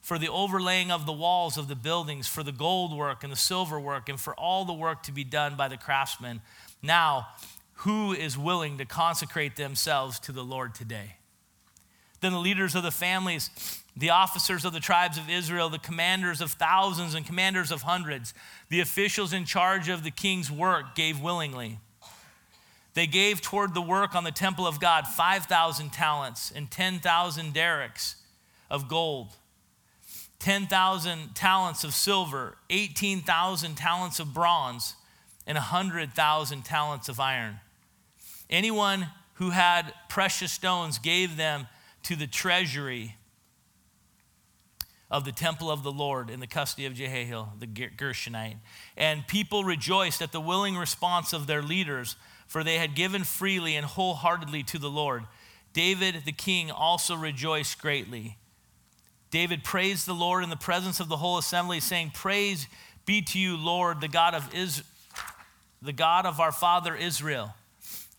for 0.00 0.18
the 0.18 0.28
overlaying 0.28 0.90
of 0.90 1.04
the 1.04 1.12
walls 1.12 1.58
of 1.58 1.68
the 1.68 1.76
buildings, 1.76 2.26
for 2.26 2.42
the 2.42 2.52
gold 2.52 2.96
work 2.96 3.22
and 3.22 3.30
the 3.32 3.36
silver 3.36 3.78
work, 3.78 4.08
and 4.08 4.18
for 4.18 4.34
all 4.34 4.64
the 4.64 4.72
work 4.72 5.02
to 5.02 5.12
be 5.12 5.24
done 5.24 5.54
by 5.54 5.68
the 5.68 5.76
craftsmen. 5.76 6.40
Now, 6.82 7.28
who 7.74 8.12
is 8.12 8.38
willing 8.38 8.78
to 8.78 8.86
consecrate 8.86 9.56
themselves 9.56 10.18
to 10.20 10.32
the 10.32 10.42
Lord 10.42 10.74
today? 10.74 11.16
Then 12.20 12.32
the 12.32 12.38
leaders 12.38 12.74
of 12.74 12.82
the 12.82 12.90
families, 12.90 13.50
the 13.96 14.10
officers 14.10 14.64
of 14.64 14.72
the 14.72 14.80
tribes 14.80 15.18
of 15.18 15.30
Israel, 15.30 15.68
the 15.68 15.78
commanders 15.78 16.40
of 16.40 16.52
thousands 16.52 17.14
and 17.14 17.24
commanders 17.24 17.70
of 17.70 17.82
hundreds, 17.82 18.34
the 18.68 18.80
officials 18.80 19.32
in 19.32 19.44
charge 19.44 19.88
of 19.88 20.02
the 20.02 20.10
king's 20.10 20.50
work 20.50 20.94
gave 20.94 21.20
willingly. 21.20 21.78
They 22.94 23.06
gave 23.06 23.40
toward 23.40 23.74
the 23.74 23.82
work 23.82 24.14
on 24.14 24.24
the 24.24 24.32
temple 24.32 24.66
of 24.66 24.80
God 24.80 25.06
5,000 25.06 25.92
talents 25.92 26.52
and 26.54 26.70
10,000 26.70 27.54
darics 27.54 28.16
of 28.70 28.88
gold 28.88 29.36
10,000 30.38 31.34
talents 31.34 31.84
of 31.84 31.92
silver, 31.92 32.56
18,000 32.70 33.76
talents 33.76 34.20
of 34.20 34.32
bronze, 34.32 34.94
and 35.46 35.56
100,000 35.56 36.64
talents 36.64 37.08
of 37.08 37.18
iron. 37.18 37.58
Anyone 38.48 39.08
who 39.34 39.50
had 39.50 39.92
precious 40.08 40.52
stones 40.52 40.98
gave 40.98 41.36
them 41.36 41.66
to 42.04 42.16
the 42.16 42.26
treasury 42.26 43.16
of 45.10 45.24
the 45.24 45.32
temple 45.32 45.70
of 45.70 45.82
the 45.82 45.92
Lord 45.92 46.28
in 46.28 46.40
the 46.40 46.46
custody 46.46 46.86
of 46.86 46.94
Jehiel, 46.94 47.52
the 47.58 47.66
Gershonite. 47.66 48.58
And 48.96 49.26
people 49.26 49.64
rejoiced 49.64 50.20
at 50.20 50.32
the 50.32 50.40
willing 50.40 50.76
response 50.76 51.32
of 51.32 51.46
their 51.46 51.62
leaders, 51.62 52.16
for 52.46 52.62
they 52.62 52.76
had 52.78 52.94
given 52.94 53.24
freely 53.24 53.74
and 53.74 53.86
wholeheartedly 53.86 54.64
to 54.64 54.78
the 54.78 54.90
Lord. 54.90 55.24
David 55.72 56.22
the 56.24 56.32
king 56.32 56.70
also 56.70 57.14
rejoiced 57.16 57.80
greatly. 57.80 58.36
David 59.30 59.64
praised 59.64 60.06
the 60.06 60.14
Lord 60.14 60.42
in 60.42 60.50
the 60.50 60.56
presence 60.56 61.00
of 61.00 61.08
the 61.08 61.18
whole 61.18 61.38
assembly, 61.38 61.80
saying, 61.80 62.12
Praise 62.14 62.66
be 63.06 63.22
to 63.22 63.38
you, 63.38 63.56
Lord, 63.56 64.00
the 64.00 64.08
God 64.08 64.34
of 64.34 64.54
Israel, 64.54 64.86
the 65.80 65.92
God 65.92 66.26
of 66.26 66.40
our 66.40 66.52
father 66.52 66.94
Israel. 66.94 67.54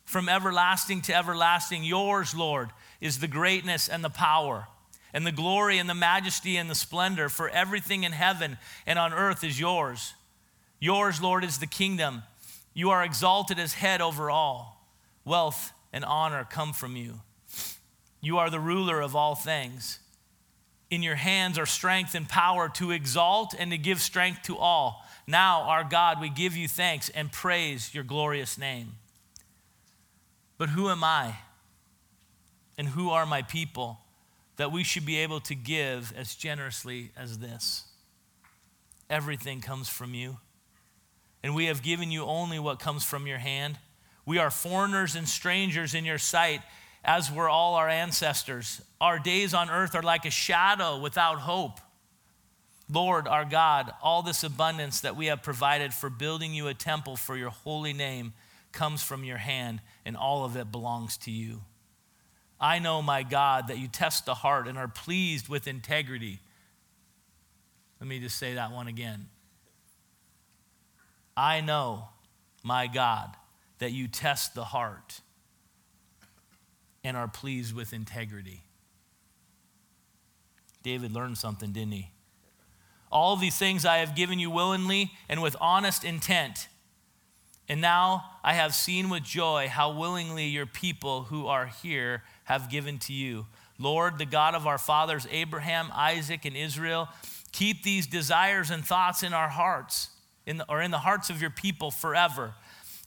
From 0.06 0.28
everlasting 0.30 1.02
to 1.04 1.16
everlasting, 1.16 1.84
yours, 1.84 2.34
Lord, 2.34 2.70
is 3.02 3.20
the 3.20 3.28
greatness 3.28 3.88
and 3.88 4.04
the 4.04 4.10
power, 4.10 4.68
and 5.14 5.26
the 5.26 5.32
glory 5.32 5.78
and 5.78 5.90
the 5.90 5.96
majesty 5.96 6.58
and 6.58 6.70
the 6.70 6.76
splendor, 6.76 7.30
for 7.30 7.50
everything 7.50 8.04
in 8.04 8.12
heaven 8.12 8.58
and 8.86 9.00
on 9.00 9.14
earth 9.14 9.44
is 9.44 9.60
yours. 9.60 10.14
Yours, 10.80 11.22
Lord, 11.22 11.44
is 11.44 11.60
the 11.60 11.68
kingdom. 11.68 12.24
You 12.74 12.90
are 12.92 13.04
exalted 13.04 13.60
as 13.60 13.74
head 13.74 14.02
over 14.02 14.30
all. 14.30 14.88
Wealth 15.26 15.72
and 15.92 16.06
honor 16.06 16.48
come 16.50 16.74
from 16.74 16.96
you. 16.96 17.22
You 18.22 18.38
are 18.38 18.50
the 18.50 18.60
ruler 18.60 19.02
of 19.02 19.16
all 19.16 19.36
things. 19.36 20.00
In 20.90 21.04
your 21.04 21.16
hands 21.16 21.58
are 21.58 21.66
strength 21.66 22.16
and 22.16 22.28
power 22.28 22.68
to 22.76 22.92
exalt 22.92 23.54
and 23.58 23.72
to 23.72 23.78
give 23.78 24.02
strength 24.02 24.44
to 24.44 24.58
all. 24.58 25.06
Now, 25.28 25.62
our 25.62 25.84
God, 25.84 26.20
we 26.20 26.30
give 26.30 26.58
you 26.58 26.68
thanks 26.68 27.10
and 27.10 27.32
praise 27.32 27.94
your 27.94 28.04
glorious 28.04 28.58
name. 28.58 28.94
But 30.58 30.70
who 30.70 30.90
am 30.90 31.04
I? 31.04 31.36
And 32.80 32.88
who 32.88 33.10
are 33.10 33.26
my 33.26 33.42
people 33.42 34.00
that 34.56 34.72
we 34.72 34.86
should 34.86 35.06
be 35.06 35.18
able 35.18 35.42
to 35.42 35.54
give 35.54 36.14
as 36.16 36.34
generously 36.34 37.12
as 37.18 37.40
this? 37.40 37.84
Everything 39.10 39.60
comes 39.60 39.90
from 39.90 40.14
you. 40.14 40.38
And 41.44 41.54
we 41.54 41.66
have 41.66 41.84
given 41.84 42.10
you 42.10 42.24
only 42.24 42.58
what 42.58 42.80
comes 42.80 43.04
from 43.04 43.28
your 43.28 43.38
hand. 43.38 43.78
We 44.26 44.38
are 44.38 44.50
foreigners 44.50 45.18
and 45.18 45.28
strangers 45.28 45.94
in 45.94 46.06
your 46.06 46.18
sight 46.18 46.62
as 47.04 47.30
were 47.30 47.50
all 47.50 47.76
our 47.76 47.90
ancestors. 47.90 48.82
Our 49.02 49.20
days 49.20 49.54
on 49.54 49.70
earth 49.70 49.94
are 49.94 50.02
like 50.02 50.24
a 50.24 50.32
shadow 50.32 51.00
without 51.00 51.40
hope. 51.40 51.82
Lord, 52.90 53.28
our 53.28 53.44
God, 53.44 53.92
all 54.02 54.24
this 54.24 54.42
abundance 54.42 55.02
that 55.02 55.18
we 55.18 55.26
have 55.26 55.44
provided 55.44 55.94
for 55.94 56.10
building 56.10 56.54
you 56.54 56.70
a 56.70 56.74
temple 56.74 57.18
for 57.18 57.36
your 57.36 57.50
holy 57.50 57.92
name 57.92 58.32
comes 58.72 59.04
from 59.04 59.26
your 59.26 59.38
hand, 59.38 59.82
and 60.06 60.16
all 60.16 60.46
of 60.46 60.56
it 60.56 60.72
belongs 60.72 61.18
to 61.18 61.32
you. 61.32 61.60
I 62.62 62.80
know, 62.80 63.02
my 63.02 63.24
God, 63.24 63.70
that 63.70 63.78
you 63.78 63.88
test 63.88 64.26
the 64.26 64.34
heart 64.34 64.68
and 64.68 64.78
are 64.78 64.88
pleased 64.88 65.48
with 65.48 65.68
integrity. 65.68 66.40
Let 68.00 68.08
me 68.08 68.20
just 68.20 68.38
say 68.38 68.56
that 68.56 68.72
one 68.72 68.88
again. 68.88 69.28
I 71.38 71.62
know, 71.62 72.10
my 72.64 72.88
God, 72.88 73.30
that 73.80 73.92
you 73.92 74.08
test 74.08 74.56
the 74.56 74.66
heart 74.66 75.22
and 77.04 77.16
are 77.16 77.30
pleased 77.30 77.74
with 77.74 77.94
integrity. 77.94 78.62
David 80.84 81.14
learned 81.14 81.38
something, 81.38 81.72
didn't 81.72 81.94
he? 81.94 82.12
All 83.12 83.36
these 83.36 83.58
things 83.58 83.86
I 83.86 83.98
have 83.98 84.16
given 84.16 84.38
you 84.38 84.50
willingly 84.52 85.12
and 85.28 85.42
with 85.42 85.56
honest 85.60 86.04
intent. 86.04 86.68
And 87.70 87.82
now 87.82 88.26
I 88.44 88.54
have 88.54 88.74
seen 88.74 89.10
with 89.10 89.24
joy 89.24 89.68
how 89.70 89.92
willingly 89.92 90.46
your 90.46 90.66
people 90.66 91.24
who 91.24 91.46
are 91.46 91.68
here 91.68 92.24
have 92.46 92.72
given 92.72 92.98
to 93.00 93.14
you. 93.14 93.46
Lord, 93.78 94.18
the 94.18 94.26
God 94.26 94.56
of 94.56 94.66
our 94.66 94.80
fathers, 94.80 95.28
Abraham, 95.32 95.92
Isaac, 95.94 96.46
and 96.46 96.58
Israel, 96.58 97.08
keep 97.52 97.84
these 97.84 98.08
desires 98.08 98.72
and 98.72 98.84
thoughts 98.84 99.22
in 99.22 99.34
our 99.34 99.50
hearts, 99.50 100.10
in 100.48 100.58
the, 100.58 100.66
or 100.68 100.82
in 100.82 100.90
the 100.90 100.98
hearts 100.98 101.30
of 101.30 101.40
your 101.40 101.52
people 101.52 101.92
forever, 101.92 102.56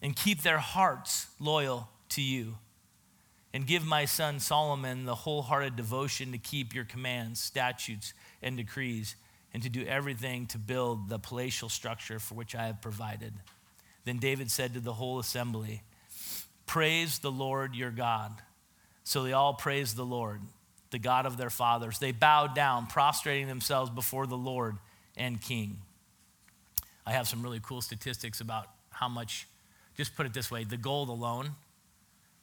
and 0.00 0.14
keep 0.14 0.42
their 0.42 0.58
hearts 0.58 1.26
loyal 1.40 1.88
to 2.10 2.22
you. 2.22 2.54
And 3.52 3.66
give 3.66 3.84
my 3.84 4.06
son 4.06 4.40
Solomon 4.40 5.04
the 5.04 5.14
wholehearted 5.14 5.76
devotion 5.76 6.32
to 6.32 6.38
keep 6.38 6.72
your 6.72 6.84
commands, 6.84 7.38
statutes, 7.38 8.14
and 8.40 8.56
decrees, 8.56 9.16
and 9.52 9.62
to 9.62 9.68
do 9.68 9.84
everything 9.84 10.46
to 10.46 10.58
build 10.58 11.10
the 11.10 11.18
palatial 11.18 11.68
structure 11.68 12.18
for 12.18 12.34
which 12.34 12.54
I 12.54 12.68
have 12.68 12.80
provided. 12.80 13.34
Then 14.04 14.18
David 14.18 14.50
said 14.50 14.74
to 14.74 14.80
the 14.80 14.94
whole 14.94 15.18
assembly, 15.18 15.82
Praise 16.66 17.18
the 17.18 17.30
Lord 17.30 17.74
your 17.74 17.90
God. 17.90 18.32
So 19.04 19.22
they 19.22 19.32
all 19.32 19.54
praised 19.54 19.96
the 19.96 20.04
Lord, 20.04 20.40
the 20.90 20.98
God 20.98 21.26
of 21.26 21.36
their 21.36 21.50
fathers. 21.50 21.98
They 21.98 22.12
bowed 22.12 22.54
down, 22.54 22.86
prostrating 22.86 23.48
themselves 23.48 23.90
before 23.90 24.26
the 24.26 24.36
Lord 24.36 24.76
and 25.16 25.40
King. 25.40 25.78
I 27.04 27.12
have 27.12 27.28
some 27.28 27.42
really 27.42 27.60
cool 27.62 27.80
statistics 27.80 28.40
about 28.40 28.66
how 28.90 29.08
much, 29.08 29.46
just 29.96 30.14
put 30.14 30.26
it 30.26 30.32
this 30.32 30.50
way, 30.50 30.64
the 30.64 30.76
gold 30.76 31.08
alone, 31.08 31.50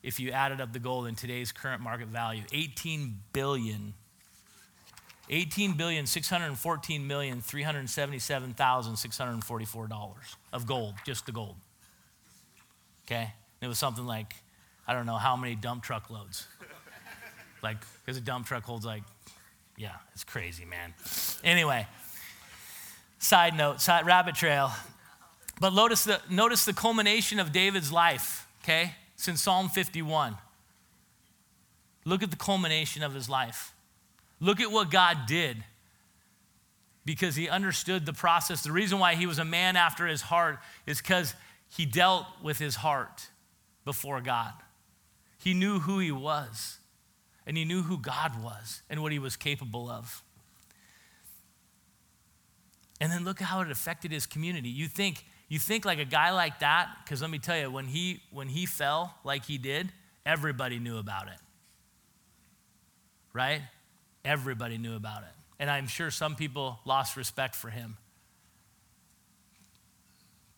if 0.04 0.20
you 0.20 0.32
added 0.32 0.62
up 0.62 0.74
the 0.74 0.80
gold 0.80 1.08
in 1.08 1.16
today's 1.16 1.52
current 1.52 1.82
market 1.82 2.08
value, 2.08 2.44
18 2.54 3.20
billion 3.34 3.94
18 5.30 5.74
billion 5.74 6.06
614 6.06 7.06
million 7.06 7.42
377,644 7.42 9.88
dollars 9.88 10.36
of 10.52 10.66
gold, 10.66 10.96
just 11.06 11.26
the 11.26 11.32
gold. 11.32 11.56
Okay? 13.06 13.22
And 13.22 13.32
it 13.62 13.68
was 13.68 13.78
something 13.78 14.06
like 14.06 14.34
I 14.88 14.94
don't 14.94 15.06
know 15.06 15.18
how 15.18 15.36
many 15.36 15.56
dump 15.56 15.84
truck 15.84 16.10
loads. 16.10 16.48
like 17.62 17.78
because 18.04 18.18
a 18.18 18.22
dump 18.22 18.48
truck 18.48 18.64
holds 18.64 18.86
like 18.86 19.04
yeah, 19.78 19.96
it's 20.14 20.26
crazy, 20.26 20.66
man. 20.66 20.94
Anyway, 21.42 21.88
side 23.20 23.56
note, 23.56 23.80
side 23.80 24.06
rabbit 24.06 24.36
trail. 24.36 24.74
But 25.62 25.74
notice 25.74 26.04
the 26.04 26.20
notice 26.30 26.66
the 26.66 26.74
culmination 26.74 27.40
of 27.40 27.52
David's 27.52 27.92
life, 27.92 28.48
okay? 28.64 28.96
Since 29.16 29.42
Psalm 29.42 29.70
51. 29.70 30.38
Look 32.06 32.24
at 32.24 32.32
the 32.32 32.38
culmination 32.38 33.04
of 33.04 33.14
his 33.14 33.30
life. 33.30 33.74
Look 34.40 34.60
at 34.62 34.72
what 34.72 34.90
God 34.90 35.26
did 35.28 35.64
because 37.06 37.36
he 37.36 37.50
understood 37.50 38.06
the 38.06 38.14
process. 38.14 38.64
The 38.64 38.72
reason 38.72 39.00
why 39.00 39.16
he 39.16 39.26
was 39.26 39.40
a 39.40 39.46
man 39.46 39.76
after 39.76 40.06
his 40.06 40.22
heart 40.22 40.60
is 40.86 41.02
because 41.02 41.34
he 41.68 41.86
dealt 41.86 42.26
with 42.44 42.58
his 42.60 42.76
heart 42.76 43.30
before 43.86 44.22
God. 44.22 44.54
He 45.40 45.54
knew 45.54 45.80
who 45.80 46.00
he 46.00 46.12
was, 46.12 46.80
and 47.48 47.58
he 47.58 47.66
knew 47.66 47.84
who 47.84 47.98
God 47.98 48.44
was 48.44 48.82
and 48.90 49.02
what 49.02 49.12
he 49.12 49.20
was 49.20 49.36
capable 49.36 49.90
of. 49.90 50.24
And 53.02 53.12
then 53.12 53.24
look 53.24 53.42
at 53.42 53.48
how 53.48 53.62
it 53.62 53.72
affected 53.72 54.12
his 54.12 54.26
community. 54.26 54.70
You 54.70 54.88
think, 54.88 55.26
you 55.48 55.58
think 55.58 55.86
like 55.86 56.00
a 56.00 56.06
guy 56.06 56.32
like 56.32 56.60
that, 56.60 56.90
because 57.04 57.22
let 57.22 57.32
me 57.32 57.40
tell 57.40 57.58
you, 57.58 57.72
when 57.72 57.86
he 57.86 58.22
when 58.32 58.50
he 58.50 58.66
fell 58.66 59.16
like 59.24 59.46
he 59.46 59.58
did, 59.58 59.92
everybody 60.26 60.80
knew 60.80 60.98
about 60.98 61.28
it. 61.28 61.40
Right? 63.34 63.62
Everybody 64.26 64.78
knew 64.78 64.96
about 64.96 65.24
it. 65.24 65.30
And 65.60 65.70
I'm 65.70 65.88
sure 65.88 66.12
some 66.12 66.36
people 66.36 66.80
lost 66.86 67.18
respect 67.18 67.56
for 67.56 67.70
him. 67.70 67.98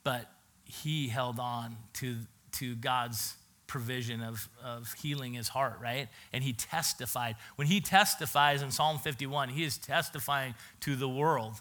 But 0.03 0.29
he 0.63 1.07
held 1.07 1.39
on 1.39 1.75
to, 1.93 2.17
to 2.53 2.75
God's 2.75 3.35
provision 3.67 4.21
of, 4.21 4.49
of 4.63 4.93
healing 4.93 5.33
his 5.33 5.47
heart, 5.47 5.79
right? 5.81 6.09
And 6.33 6.43
he 6.43 6.53
testified. 6.53 7.35
When 7.55 7.67
he 7.67 7.79
testifies 7.79 8.61
in 8.61 8.71
Psalm 8.71 8.99
51, 8.99 9.49
he 9.49 9.63
is 9.63 9.77
testifying 9.77 10.55
to 10.81 10.95
the 10.95 11.07
world 11.07 11.53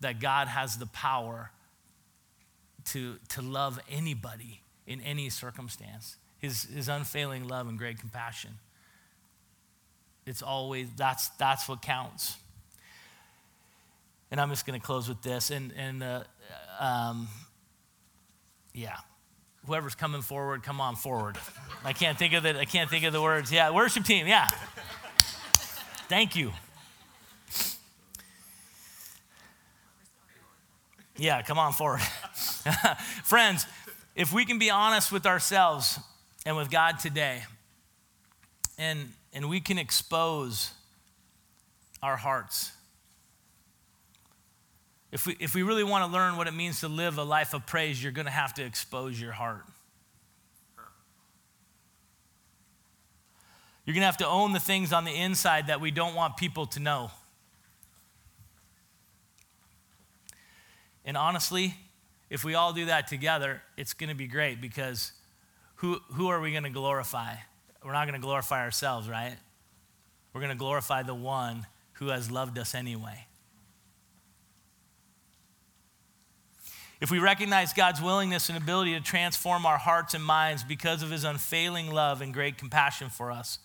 that 0.00 0.20
God 0.20 0.48
has 0.48 0.76
the 0.76 0.86
power 0.86 1.50
to, 2.86 3.16
to 3.30 3.42
love 3.42 3.78
anybody 3.90 4.60
in 4.86 5.00
any 5.00 5.30
circumstance. 5.30 6.16
His, 6.38 6.64
his 6.64 6.88
unfailing 6.88 7.48
love 7.48 7.68
and 7.68 7.78
great 7.78 7.98
compassion. 7.98 8.58
It's 10.26 10.42
always, 10.42 10.88
that's, 10.96 11.28
that's 11.30 11.68
what 11.68 11.82
counts. 11.82 12.36
And 14.30 14.40
I'm 14.40 14.50
just 14.50 14.66
going 14.66 14.80
to 14.80 14.84
close 14.84 15.08
with 15.08 15.22
this. 15.22 15.50
And, 15.50 15.72
and 15.76 16.02
uh, 16.02 16.24
um, 16.80 17.28
yeah, 18.72 18.96
whoever's 19.66 19.94
coming 19.94 20.22
forward, 20.22 20.62
come 20.62 20.80
on 20.80 20.96
forward. 20.96 21.38
I 21.84 21.92
can't 21.92 22.18
think 22.18 22.32
of 22.34 22.46
it. 22.46 22.56
I 22.56 22.64
can't 22.64 22.90
think 22.90 23.04
of 23.04 23.12
the 23.12 23.22
words. 23.22 23.52
Yeah, 23.52 23.70
worship 23.70 24.04
team. 24.04 24.26
Yeah. 24.26 24.48
Thank 26.08 26.36
you. 26.36 26.52
Yeah, 31.16 31.42
come 31.42 31.58
on 31.58 31.72
forward. 31.72 32.00
Friends, 33.24 33.66
if 34.16 34.32
we 34.32 34.44
can 34.44 34.58
be 34.58 34.70
honest 34.70 35.12
with 35.12 35.26
ourselves 35.26 35.98
and 36.44 36.56
with 36.56 36.70
God 36.70 36.98
today, 36.98 37.44
and 38.78 39.12
and 39.34 39.48
we 39.48 39.60
can 39.60 39.78
expose 39.78 40.70
our 42.02 42.16
hearts. 42.16 42.72
If 45.10 45.26
we, 45.26 45.36
if 45.40 45.54
we 45.54 45.62
really 45.62 45.84
want 45.84 46.04
to 46.04 46.12
learn 46.12 46.36
what 46.36 46.46
it 46.46 46.54
means 46.54 46.80
to 46.80 46.88
live 46.88 47.18
a 47.18 47.24
life 47.24 47.52
of 47.52 47.66
praise, 47.66 48.02
you're 48.02 48.12
going 48.12 48.26
to 48.26 48.32
have 48.32 48.54
to 48.54 48.64
expose 48.64 49.20
your 49.20 49.32
heart. 49.32 49.64
You're 53.84 53.94
going 53.94 54.02
to 54.02 54.06
have 54.06 54.16
to 54.18 54.26
own 54.26 54.52
the 54.52 54.60
things 54.60 54.92
on 54.92 55.04
the 55.04 55.14
inside 55.14 55.66
that 55.66 55.80
we 55.80 55.90
don't 55.90 56.14
want 56.14 56.36
people 56.36 56.66
to 56.68 56.80
know. 56.80 57.10
And 61.04 61.16
honestly, 61.16 61.74
if 62.30 62.44
we 62.44 62.54
all 62.54 62.72
do 62.72 62.86
that 62.86 63.08
together, 63.08 63.62
it's 63.76 63.92
going 63.92 64.08
to 64.08 64.16
be 64.16 64.26
great 64.26 64.60
because 64.60 65.12
who, 65.76 65.98
who 66.12 66.28
are 66.28 66.40
we 66.40 66.50
going 66.50 66.64
to 66.64 66.70
glorify? 66.70 67.34
We're 67.84 67.92
not 67.92 68.06
going 68.08 68.20
to 68.20 68.24
glorify 68.24 68.60
ourselves, 68.60 69.08
right? 69.08 69.36
We're 70.32 70.40
going 70.40 70.52
to 70.52 70.58
glorify 70.58 71.02
the 71.02 71.14
one 71.14 71.66
who 71.94 72.08
has 72.08 72.30
loved 72.30 72.58
us 72.58 72.74
anyway. 72.74 73.26
If 77.00 77.10
we 77.10 77.18
recognize 77.18 77.72
God's 77.72 78.00
willingness 78.00 78.48
and 78.48 78.56
ability 78.56 78.94
to 78.94 79.00
transform 79.00 79.66
our 79.66 79.76
hearts 79.76 80.14
and 80.14 80.24
minds 80.24 80.64
because 80.64 81.02
of 81.02 81.10
his 81.10 81.24
unfailing 81.24 81.90
love 81.90 82.22
and 82.22 82.32
great 82.32 82.56
compassion 82.56 83.10
for 83.10 83.30
us, 83.30 83.58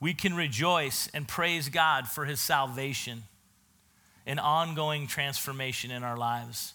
we 0.00 0.12
can 0.12 0.34
rejoice 0.34 1.08
and 1.14 1.28
praise 1.28 1.68
God 1.68 2.08
for 2.08 2.24
his 2.24 2.40
salvation 2.40 3.22
and 4.26 4.40
ongoing 4.40 5.06
transformation 5.06 5.90
in 5.90 6.02
our 6.02 6.16
lives. 6.16 6.74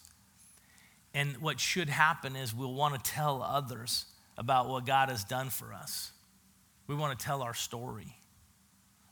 And 1.12 1.36
what 1.38 1.60
should 1.60 1.88
happen 1.88 2.34
is 2.34 2.54
we'll 2.54 2.72
want 2.72 2.94
to 2.94 3.10
tell 3.10 3.42
others 3.42 4.06
about 4.38 4.68
what 4.68 4.86
God 4.86 5.10
has 5.10 5.22
done 5.24 5.50
for 5.50 5.74
us. 5.74 6.12
We 6.90 6.96
want 6.96 7.16
to 7.16 7.24
tell 7.24 7.42
our 7.42 7.54
story 7.54 8.16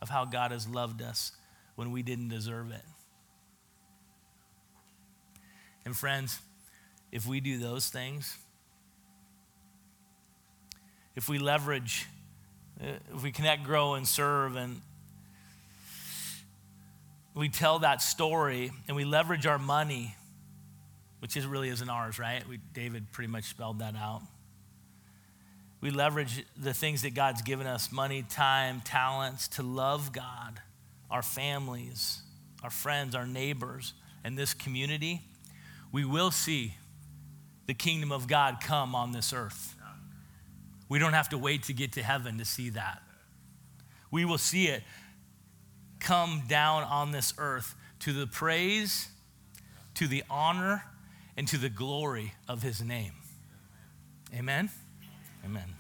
of 0.03 0.09
how 0.09 0.25
God 0.25 0.51
has 0.51 0.67
loved 0.67 1.01
us 1.01 1.31
when 1.77 1.93
we 1.93 2.03
didn't 2.03 2.27
deserve 2.27 2.73
it. 2.73 2.83
And 5.85 5.97
friends, 5.97 6.41
if 7.13 7.25
we 7.25 7.39
do 7.39 7.57
those 7.57 7.87
things, 7.87 8.37
if 11.15 11.29
we 11.29 11.39
leverage, 11.39 12.07
uh, 12.83 12.95
if 13.15 13.23
we 13.23 13.31
connect, 13.31 13.63
grow, 13.63 13.95
and 13.95 14.09
serve, 14.09 14.57
and 14.57 14.81
we 17.33 17.49
tell 17.49 17.79
that 17.79 18.03
story 18.03 18.73
and 18.89 18.97
we 18.97 19.05
leverage 19.05 19.47
our 19.47 19.57
money, 19.57 20.17
which 21.21 21.37
is 21.37 21.47
really 21.47 21.69
isn't 21.69 21.89
ours, 21.89 22.19
right? 22.19 22.43
We, 22.49 22.59
David 22.75 23.13
pretty 23.13 23.31
much 23.31 23.45
spelled 23.45 23.79
that 23.79 23.95
out. 23.95 24.23
We 25.81 25.91
leverage 25.91 26.45
the 26.57 26.75
things 26.75 27.03
that 27.03 27.15
God's 27.15 27.43
given 27.43 27.67
us 27.67 27.93
money, 27.93 28.25
time, 28.29 28.81
talents 28.81 29.49
to 29.49 29.63
love 29.63 30.13
God, 30.13 30.61
our 31.11 31.23
families, 31.23 32.21
our 32.65 32.71
friends, 32.71 33.15
our 33.15 33.27
neighbors, 33.27 33.95
and 34.25 34.37
this 34.37 34.55
community. 34.55 35.23
We 35.93 36.05
will 36.05 36.31
see 36.31 36.75
the 37.67 37.75
kingdom 37.75 38.11
of 38.11 38.27
God 38.27 38.59
come 38.61 38.95
on 38.95 39.13
this 39.13 39.33
earth. 39.33 39.77
We 40.89 40.99
don't 40.99 41.13
have 41.13 41.29
to 41.29 41.39
wait 41.39 41.65
to 41.65 41.73
get 41.73 41.93
to 41.93 42.03
heaven 42.03 42.39
to 42.39 42.45
see 42.45 42.71
that. 42.71 43.03
We 44.11 44.25
will 44.25 44.39
see 44.39 44.69
it 44.69 44.83
come 46.01 46.43
down 46.49 46.85
on 46.85 47.13
this 47.13 47.35
earth 47.39 47.75
to 48.01 48.13
the 48.13 48.27
praise, 48.27 49.09
to 49.95 50.07
the 50.09 50.25
honor, 50.31 50.85
and 51.37 51.47
to 51.49 51.59
the 51.59 51.69
glory 51.69 52.35
of 52.49 52.63
his 52.63 52.83
name. 52.83 53.13
Amen. 54.35 54.71
Amen. 55.49 55.78